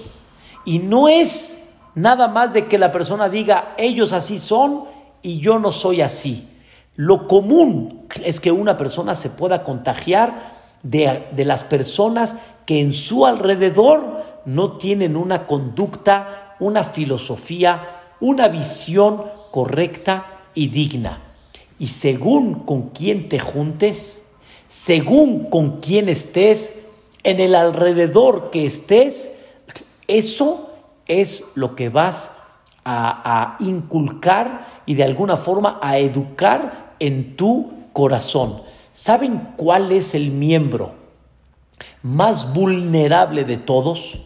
[0.63, 1.64] Y no es
[1.95, 4.85] nada más de que la persona diga, ellos así son
[5.21, 6.47] y yo no soy así.
[6.95, 12.35] Lo común es que una persona se pueda contagiar de, de las personas
[12.65, 21.21] que en su alrededor no tienen una conducta, una filosofía, una visión correcta y digna.
[21.79, 24.31] Y según con quién te juntes,
[24.67, 26.85] según con quién estés,
[27.23, 29.39] en el alrededor que estés,
[30.07, 30.64] eso
[31.08, 32.34] es lo que vas
[32.84, 38.62] a, inculcar y de alguna forma a educar en tu corazón.
[38.93, 40.93] ¿Saben cuál es el miembro
[42.03, 44.20] más vulnerable de todos?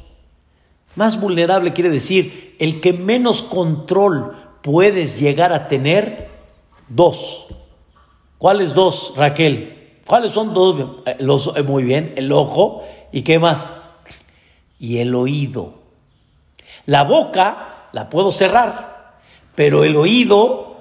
[0.95, 6.27] Más vulnerable quiere decir el que menos control puedes llegar a tener.
[6.89, 7.45] Dos.
[8.37, 10.01] ¿Cuáles dos, Raquel?
[10.07, 11.03] ¿Cuáles son dos?
[11.05, 13.71] Eh, los, eh, muy bien, el ojo y qué más.
[14.79, 15.78] Y el oído.
[16.85, 19.17] La boca la puedo cerrar,
[19.55, 20.77] pero el oído,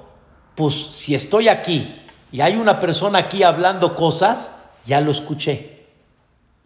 [0.55, 5.87] pues si estoy aquí y hay una persona aquí hablando cosas, ya lo escuché.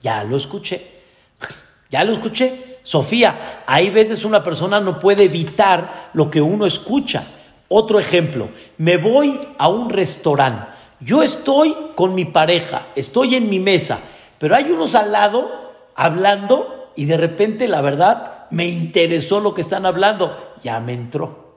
[0.01, 1.03] Ya lo escuché.
[1.91, 2.79] Ya lo escuché.
[2.85, 7.25] Sofía, hay veces una persona no puede evitar lo que uno escucha.
[7.69, 10.73] Otro ejemplo, me voy a un restaurante
[11.05, 13.99] yo estoy con mi pareja, estoy en mi mesa,
[14.39, 15.51] pero hay unos al lado
[15.97, 20.55] hablando y de repente la verdad me interesó lo que están hablando.
[20.63, 21.57] Ya me entró.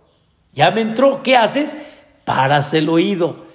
[0.54, 1.22] Ya me entró.
[1.22, 1.76] ¿Qué haces?
[2.24, 3.46] Paras el oído.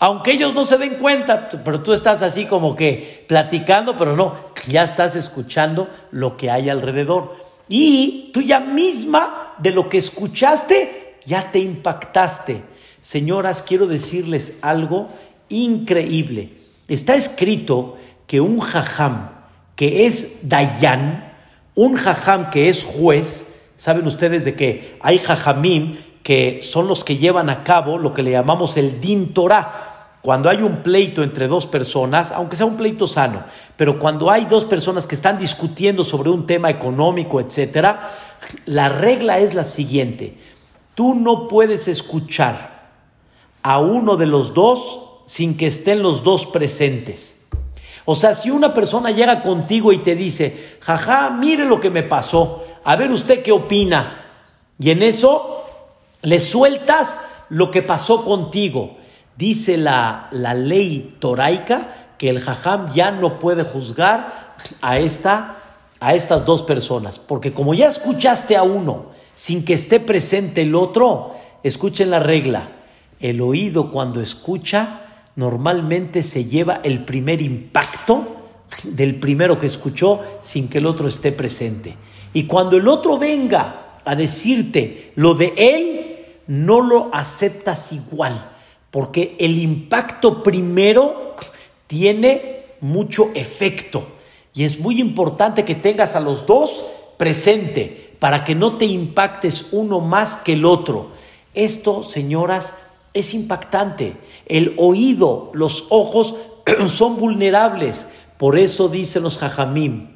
[0.00, 4.36] Aunque ellos no se den cuenta, pero tú estás así como que platicando, pero no,
[4.68, 7.34] ya estás escuchando lo que hay alrededor.
[7.68, 12.62] Y tú ya misma de lo que escuchaste, ya te impactaste.
[13.00, 15.08] Señoras, quiero decirles algo
[15.48, 16.58] increíble.
[16.86, 17.96] Está escrito
[18.26, 19.30] que un jajam
[19.74, 21.27] que es dayan,
[21.78, 27.18] un jajam que es juez, saben ustedes de que hay jajamim que son los que
[27.18, 30.16] llevan a cabo lo que le llamamos el din Torah.
[30.20, 33.44] cuando hay un pleito entre dos personas, aunque sea un pleito sano,
[33.76, 38.10] pero cuando hay dos personas que están discutiendo sobre un tema económico, etcétera,
[38.64, 40.36] la regla es la siguiente:
[40.96, 42.88] tú no puedes escuchar
[43.62, 47.37] a uno de los dos sin que estén los dos presentes.
[48.10, 52.02] O sea, si una persona llega contigo y te dice, jaja, mire lo que me
[52.02, 54.24] pasó, a ver usted qué opina,
[54.78, 55.62] y en eso
[56.22, 58.96] le sueltas lo que pasó contigo.
[59.36, 65.56] Dice la, la ley toraica que el jajam ya no puede juzgar a, esta,
[66.00, 70.74] a estas dos personas, porque como ya escuchaste a uno sin que esté presente el
[70.74, 72.70] otro, escuchen la regla,
[73.20, 75.07] el oído cuando escucha
[75.38, 78.26] normalmente se lleva el primer impacto
[78.82, 81.94] del primero que escuchó sin que el otro esté presente.
[82.32, 88.50] Y cuando el otro venga a decirte lo de él, no lo aceptas igual,
[88.90, 91.36] porque el impacto primero
[91.86, 94.08] tiene mucho efecto
[94.54, 96.84] y es muy importante que tengas a los dos
[97.16, 101.12] presente para que no te impactes uno más que el otro.
[101.54, 102.74] Esto, señoras,
[103.14, 104.16] es impactante.
[104.46, 106.36] El oído, los ojos
[106.88, 108.06] son vulnerables.
[108.36, 110.10] Por eso dicen los jajamim,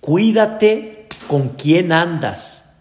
[0.00, 2.72] cuídate con quién andas.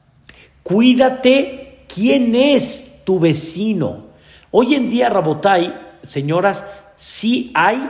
[0.63, 4.07] Cuídate quién es tu vecino.
[4.51, 5.73] Hoy en día, Rabotai,
[6.03, 7.89] señoras, sí hay,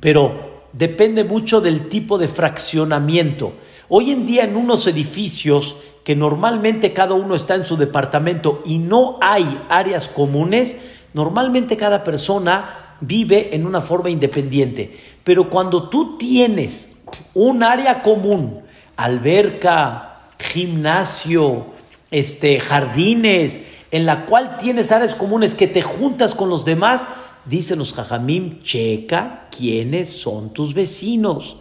[0.00, 3.54] pero depende mucho del tipo de fraccionamiento.
[3.88, 5.76] Hoy en día en unos edificios
[6.06, 10.76] que normalmente cada uno está en su departamento y no hay áreas comunes,
[11.14, 14.96] normalmente cada persona vive en una forma independiente.
[15.24, 17.02] Pero cuando tú tienes
[17.34, 18.60] un área común,
[18.96, 21.66] alberca, gimnasio,
[22.12, 27.08] este, jardines, en la cual tienes áreas comunes que te juntas con los demás,
[27.46, 31.56] dicen los jajamim, checa quiénes son tus vecinos,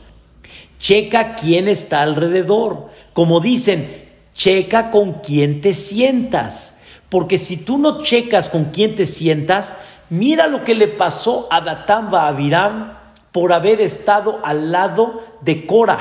[0.77, 2.91] checa quién está alrededor.
[3.13, 4.04] Como dicen,
[4.36, 6.77] checa con quién te sientas.
[7.09, 9.75] Porque si tú no checas con quién te sientas,
[10.09, 12.97] mira lo que le pasó a Datán Abiram
[13.31, 15.99] por haber estado al lado de Korah.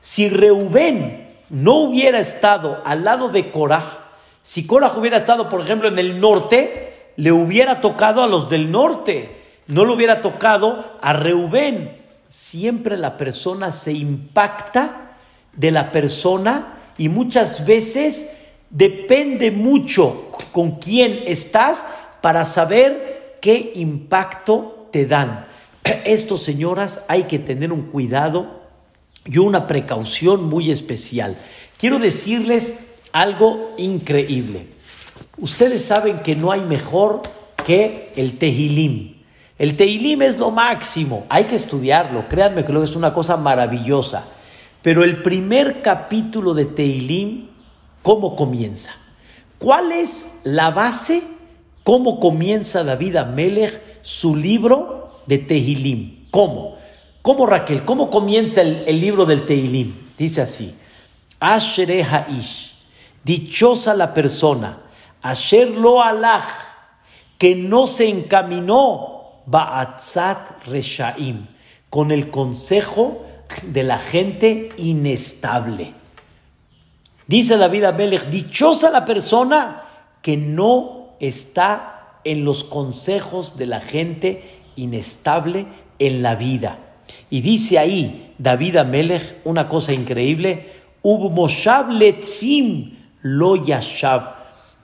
[0.00, 4.00] Si Reubén no hubiera estado al lado de Korah,
[4.42, 8.70] si Korah hubiera estado, por ejemplo, en el norte, le hubiera tocado a los del
[8.70, 11.96] norte, no le hubiera tocado a Reubén.
[12.28, 15.16] Siempre la persona se impacta
[15.54, 18.36] de la persona y muchas veces
[18.70, 21.84] depende mucho con quién estás
[22.20, 25.46] para saber qué impacto te dan.
[26.04, 28.62] Esto, señoras, hay que tener un cuidado
[29.24, 31.36] y una precaución muy especial.
[31.78, 32.74] Quiero decirles
[33.12, 34.66] algo increíble.
[35.38, 37.22] Ustedes saben que no hay mejor
[37.64, 39.14] que el tehilim.
[39.58, 44.24] El tehilim es lo máximo, hay que estudiarlo, créanme que es una cosa maravillosa.
[44.84, 47.48] Pero el primer capítulo de Teilim,
[48.02, 48.90] ¿cómo comienza?
[49.56, 51.22] ¿Cuál es la base?
[51.84, 56.28] ¿Cómo comienza David Amelech su libro de Tehilim?
[56.30, 56.76] ¿Cómo?
[57.22, 57.86] ¿Cómo Raquel?
[57.86, 59.94] ¿Cómo comienza el, libro del Tehilim?
[60.18, 60.74] Dice así:
[61.40, 62.74] Ashere Haish,
[63.24, 64.80] dichosa la persona,
[65.22, 66.02] Asher lo
[67.38, 71.46] que no se encaminó, Ba'atzat Reshaim,
[71.88, 73.24] con el consejo
[73.62, 75.94] de la gente inestable.
[77.26, 79.82] Dice David Amelech, dichosa la persona
[80.22, 85.66] que no está en los consejos de la gente inestable
[85.98, 86.78] en la vida.
[87.30, 90.72] Y dice ahí David Amelech una cosa increíble,
[93.22, 94.34] lo yashab.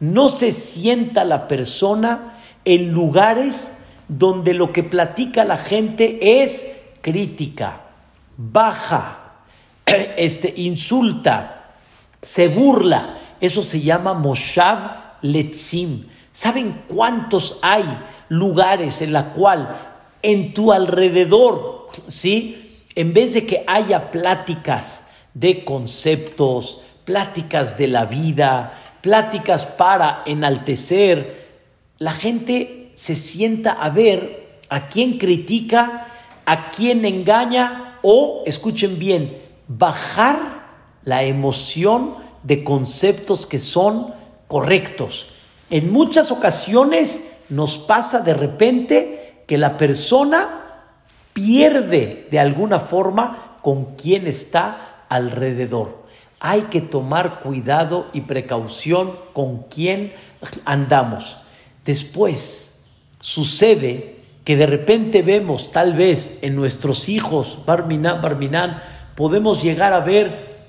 [0.01, 7.81] No se sienta la persona en lugares donde lo que platica la gente es crítica,
[8.41, 9.35] baja,
[10.17, 11.75] este, insulta,
[12.23, 13.19] se burla.
[13.41, 16.07] Eso se llama Moshav Letzim.
[16.33, 17.85] ¿Saben cuántos hay
[18.29, 19.77] lugares en la cual
[20.23, 22.85] en tu alrededor, ¿sí?
[22.95, 31.49] En vez de que haya pláticas de conceptos, pláticas de la vida, pláticas para enaltecer,
[31.99, 36.09] la gente se sienta a ver a quién critica,
[36.45, 40.61] a quién engaña o, escuchen bien, bajar
[41.05, 44.15] la emoción de conceptos que son
[44.49, 45.29] correctos.
[45.71, 50.61] En muchas ocasiones nos pasa de repente que la persona
[51.33, 56.01] pierde de alguna forma con quien está alrededor.
[56.41, 60.13] Hay que tomar cuidado y precaución con quién
[60.65, 61.39] andamos.
[61.85, 62.83] Después
[63.21, 64.20] sucede
[64.51, 68.83] que de repente vemos, tal vez en nuestros hijos, Barminan, Barminan,
[69.15, 70.67] podemos llegar a ver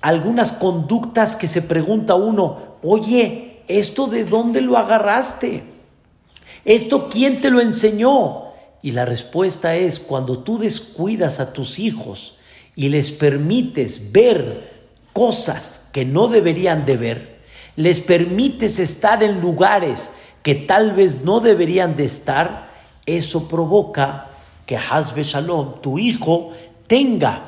[0.00, 5.64] algunas conductas que se pregunta uno, oye, ¿esto de dónde lo agarraste?
[6.64, 8.44] ¿Esto quién te lo enseñó?
[8.80, 12.36] Y la respuesta es, cuando tú descuidas a tus hijos
[12.74, 17.40] y les permites ver cosas que no deberían de ver,
[17.76, 20.10] les permites estar en lugares
[20.42, 22.69] que tal vez no deberían de estar,
[23.06, 24.26] eso provoca
[24.66, 26.52] que Hazbe Shalom, tu hijo,
[26.86, 27.42] tenga,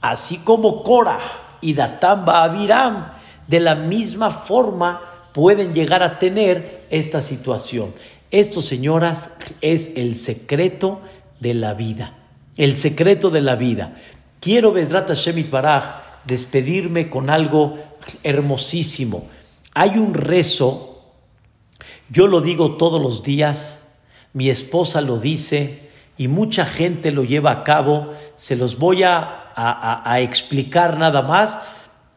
[0.00, 1.20] así como Korah
[1.60, 3.12] y Datán Abiram,
[3.46, 5.00] de la misma forma
[5.32, 7.94] pueden llegar a tener esta situación.
[8.30, 9.30] Esto, señoras,
[9.62, 11.00] es el secreto
[11.40, 12.14] de la vida.
[12.56, 13.96] El secreto de la vida.
[14.40, 17.78] Quiero, Bezrat Shemit Baraj, despedirme con algo
[18.22, 19.26] hermosísimo.
[19.74, 21.02] Hay un rezo,
[22.10, 23.87] yo lo digo todos los días,
[24.38, 28.12] mi esposa lo dice y mucha gente lo lleva a cabo.
[28.36, 31.58] Se los voy a, a, explicar nada más.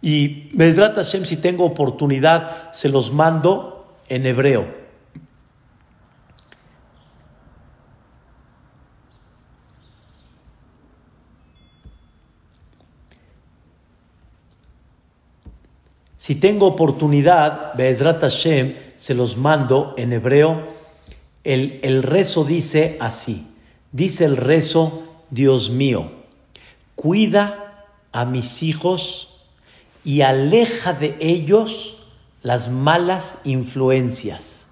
[0.03, 4.67] Y Bezrat Hashem, si tengo oportunidad, se los mando en hebreo.
[16.17, 20.80] Si tengo oportunidad, Be'ezrat Hashem, se los mando en hebreo.
[21.43, 23.47] El, el rezo dice así:
[23.91, 26.11] Dice el rezo, Dios mío,
[26.95, 29.29] cuida a mis hijos
[30.03, 31.97] y aleja de ellos
[32.41, 34.67] las malas influencias.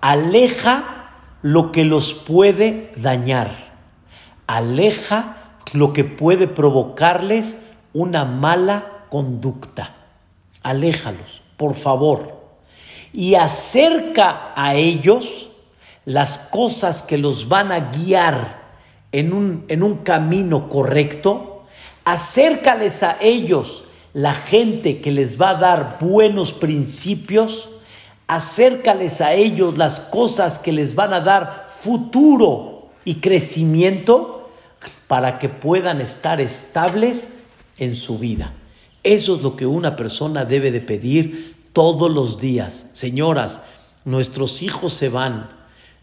[0.00, 3.76] Aleja lo que los puede dañar.
[4.46, 7.58] Aleja lo que puede provocarles
[7.92, 9.98] una mala conducta
[10.62, 12.36] aléjalos, por favor,
[13.12, 15.47] y acerca a ellos
[16.08, 18.62] las cosas que los van a guiar
[19.12, 21.66] en un, en un camino correcto,
[22.02, 23.84] acércales a ellos
[24.14, 27.68] la gente que les va a dar buenos principios,
[28.26, 34.48] acércales a ellos las cosas que les van a dar futuro y crecimiento
[35.08, 37.40] para que puedan estar estables
[37.76, 38.54] en su vida.
[39.02, 42.86] Eso es lo que una persona debe de pedir todos los días.
[42.94, 43.60] Señoras,
[44.06, 45.57] nuestros hijos se van,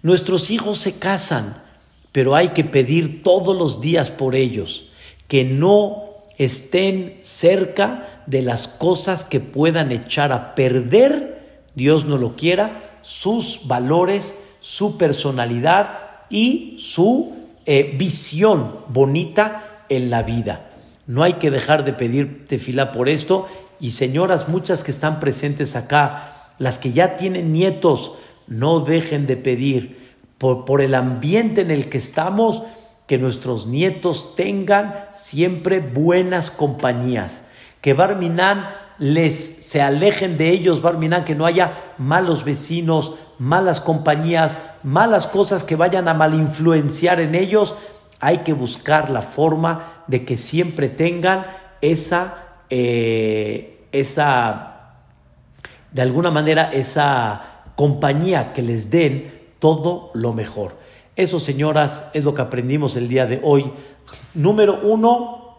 [0.06, 1.64] nuestros hijos se casan,
[2.12, 4.92] pero hay que pedir todos los días por ellos,
[5.28, 6.04] que no
[6.38, 13.62] estén cerca de las cosas que puedan echar a perder, Dios no lo quiera, sus
[13.66, 17.34] valores, su personalidad y su
[17.66, 20.70] eh, visión bonita en la vida.
[21.08, 23.48] No hay que dejar de pedir tefilá por esto.
[23.80, 28.12] Y señoras, muchas que están presentes acá, las que ya tienen nietos,
[28.48, 32.64] no dejen de pedir por, por el ambiente en el que estamos,
[33.08, 37.46] que nuestros nietos tengan siempre buenas compañías.
[37.82, 38.68] Que Barminan
[38.98, 45.64] les se alejen de ellos, Barminan, que no haya malos vecinos, malas compañías, malas cosas
[45.64, 47.76] que vayan a malinfluenciar en ellos.
[48.20, 51.46] Hay que buscar la forma de que siempre tengan
[51.82, 54.96] esa, eh, esa,
[55.92, 60.78] de alguna manera, esa compañía que les den todo lo mejor.
[61.16, 63.72] Eso, señoras, es lo que aprendimos el día de hoy.
[64.34, 65.58] Número uno,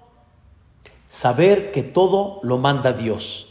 [1.09, 3.49] saber que todo lo manda Dios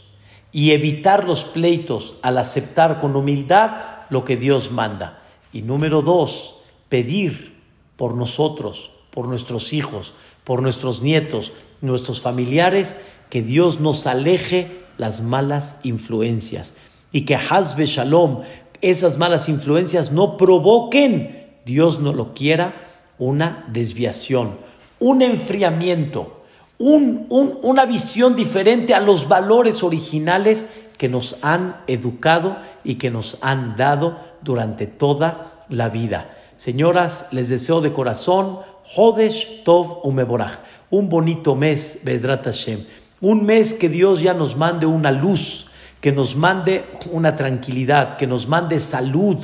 [0.52, 5.22] y evitar los pleitos al aceptar con humildad lo que Dios manda.
[5.52, 6.56] Y número dos,
[6.88, 7.60] pedir
[7.96, 10.14] por nosotros, por nuestros hijos,
[10.44, 12.96] por nuestros nietos, nuestros familiares,
[13.30, 16.74] que Dios nos aleje las malas influencias
[17.12, 18.42] y que Hazbe Shalom,
[18.80, 22.74] esas malas influencias no provoquen, Dios no lo quiera,
[23.18, 24.58] una desviación,
[24.98, 26.42] un enfriamiento,
[26.78, 30.66] una visión diferente a los valores originales
[30.98, 36.34] que nos han educado y que nos han dado durante toda la vida.
[36.56, 38.60] Señoras, les deseo de corazón
[38.94, 42.84] Hodesh Tov Umeborach, un bonito mes, Bezrat Hashem,
[43.20, 45.65] un mes que Dios ya nos mande una luz,
[46.00, 49.38] que nos mande una tranquilidad, que nos mande salud,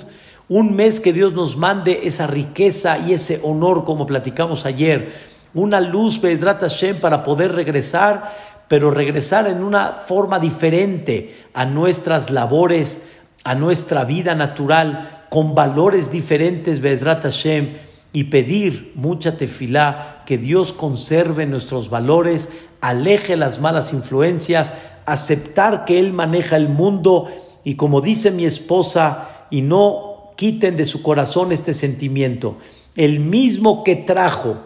[0.49, 5.13] un mes que Dios nos mande esa riqueza y ese honor como platicamos ayer,
[5.55, 8.35] una luz, Bezrat Hashem, para poder regresar,
[8.69, 13.03] pero regresar en una forma diferente a nuestras labores,
[13.45, 17.75] a nuestra vida natural, con valores diferentes, Bezrat Hashem
[18.13, 22.51] y pedir mucha tefilá, que Dios conserve nuestros valores,
[22.81, 24.73] aleje las malas influencias,
[25.07, 27.29] aceptar que Él maneja el mundo
[27.65, 32.57] y como dice mi esposa, y no quiten de su corazón este sentimiento.
[32.95, 34.59] el mismo que trajo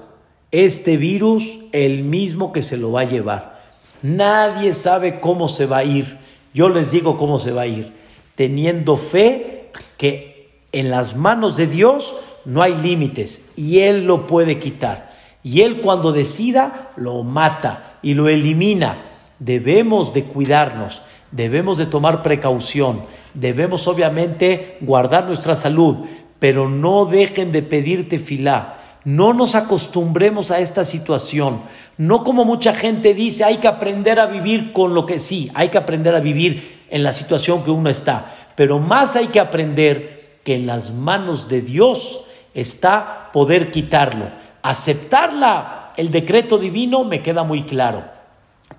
[0.50, 3.60] este virus, el mismo que se lo va a llevar.
[4.02, 6.18] Nadie sabe cómo se va a ir.
[6.52, 7.92] Yo les digo cómo se va a ir.
[8.34, 14.58] Teniendo fe que en las manos de Dios no hay límites y Él lo puede
[14.58, 15.14] quitar.
[15.44, 19.02] Y Él cuando decida lo mata y lo elimina.
[19.38, 26.06] Debemos de cuidarnos, debemos de tomar precaución, debemos obviamente guardar nuestra salud,
[26.38, 28.80] pero no dejen de pedirte filá.
[29.04, 31.62] No nos acostumbremos a esta situación.
[31.96, 35.68] No como mucha gente dice, hay que aprender a vivir con lo que sí, hay
[35.68, 38.34] que aprender a vivir en la situación que uno está.
[38.56, 42.24] Pero más hay que aprender que en las manos de Dios
[42.54, 44.30] está poder quitarlo.
[44.62, 48.15] Aceptarla, el decreto divino me queda muy claro.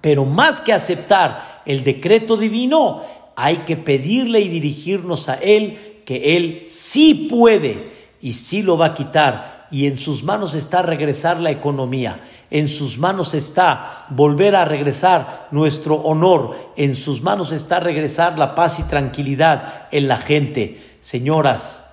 [0.08, 3.01] Pero más que aceptar el decreto divino,
[3.36, 7.89] hay que pedirle y dirigirnos a Él que Él sí puede
[8.22, 9.68] y sí lo va a quitar.
[9.70, 15.49] Y en sus manos está regresar la economía, en sus manos está volver a regresar
[15.51, 20.82] nuestro honor, en sus manos está regresar la paz y tranquilidad en la gente.
[21.01, 21.84] Señoras,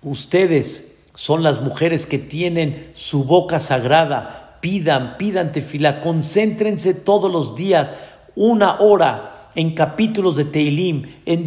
[0.00, 4.47] ustedes son las mujeres que tienen su boca sagrada.
[4.60, 7.92] Pidan, pidan tefila, concéntrense todos los días
[8.34, 11.46] una hora en capítulos de Teilim, en,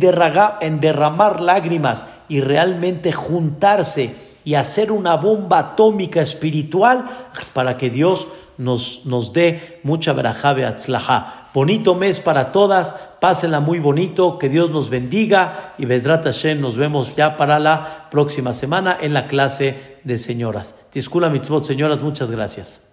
[0.61, 7.05] en derramar lágrimas y realmente juntarse y hacer una bomba atómica espiritual
[7.53, 11.49] para que Dios nos, nos dé mucha verajabe atzlaha.
[11.53, 16.77] Bonito mes para todas, pásenla muy bonito, que Dios nos bendiga y Bedrat Hashem nos
[16.77, 20.75] vemos ya para la próxima semana en la clase de señoras.
[20.89, 22.90] Tiskula mitzvot, señoras, muchas gracias.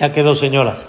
[0.00, 0.88] Ya quedó, señoras.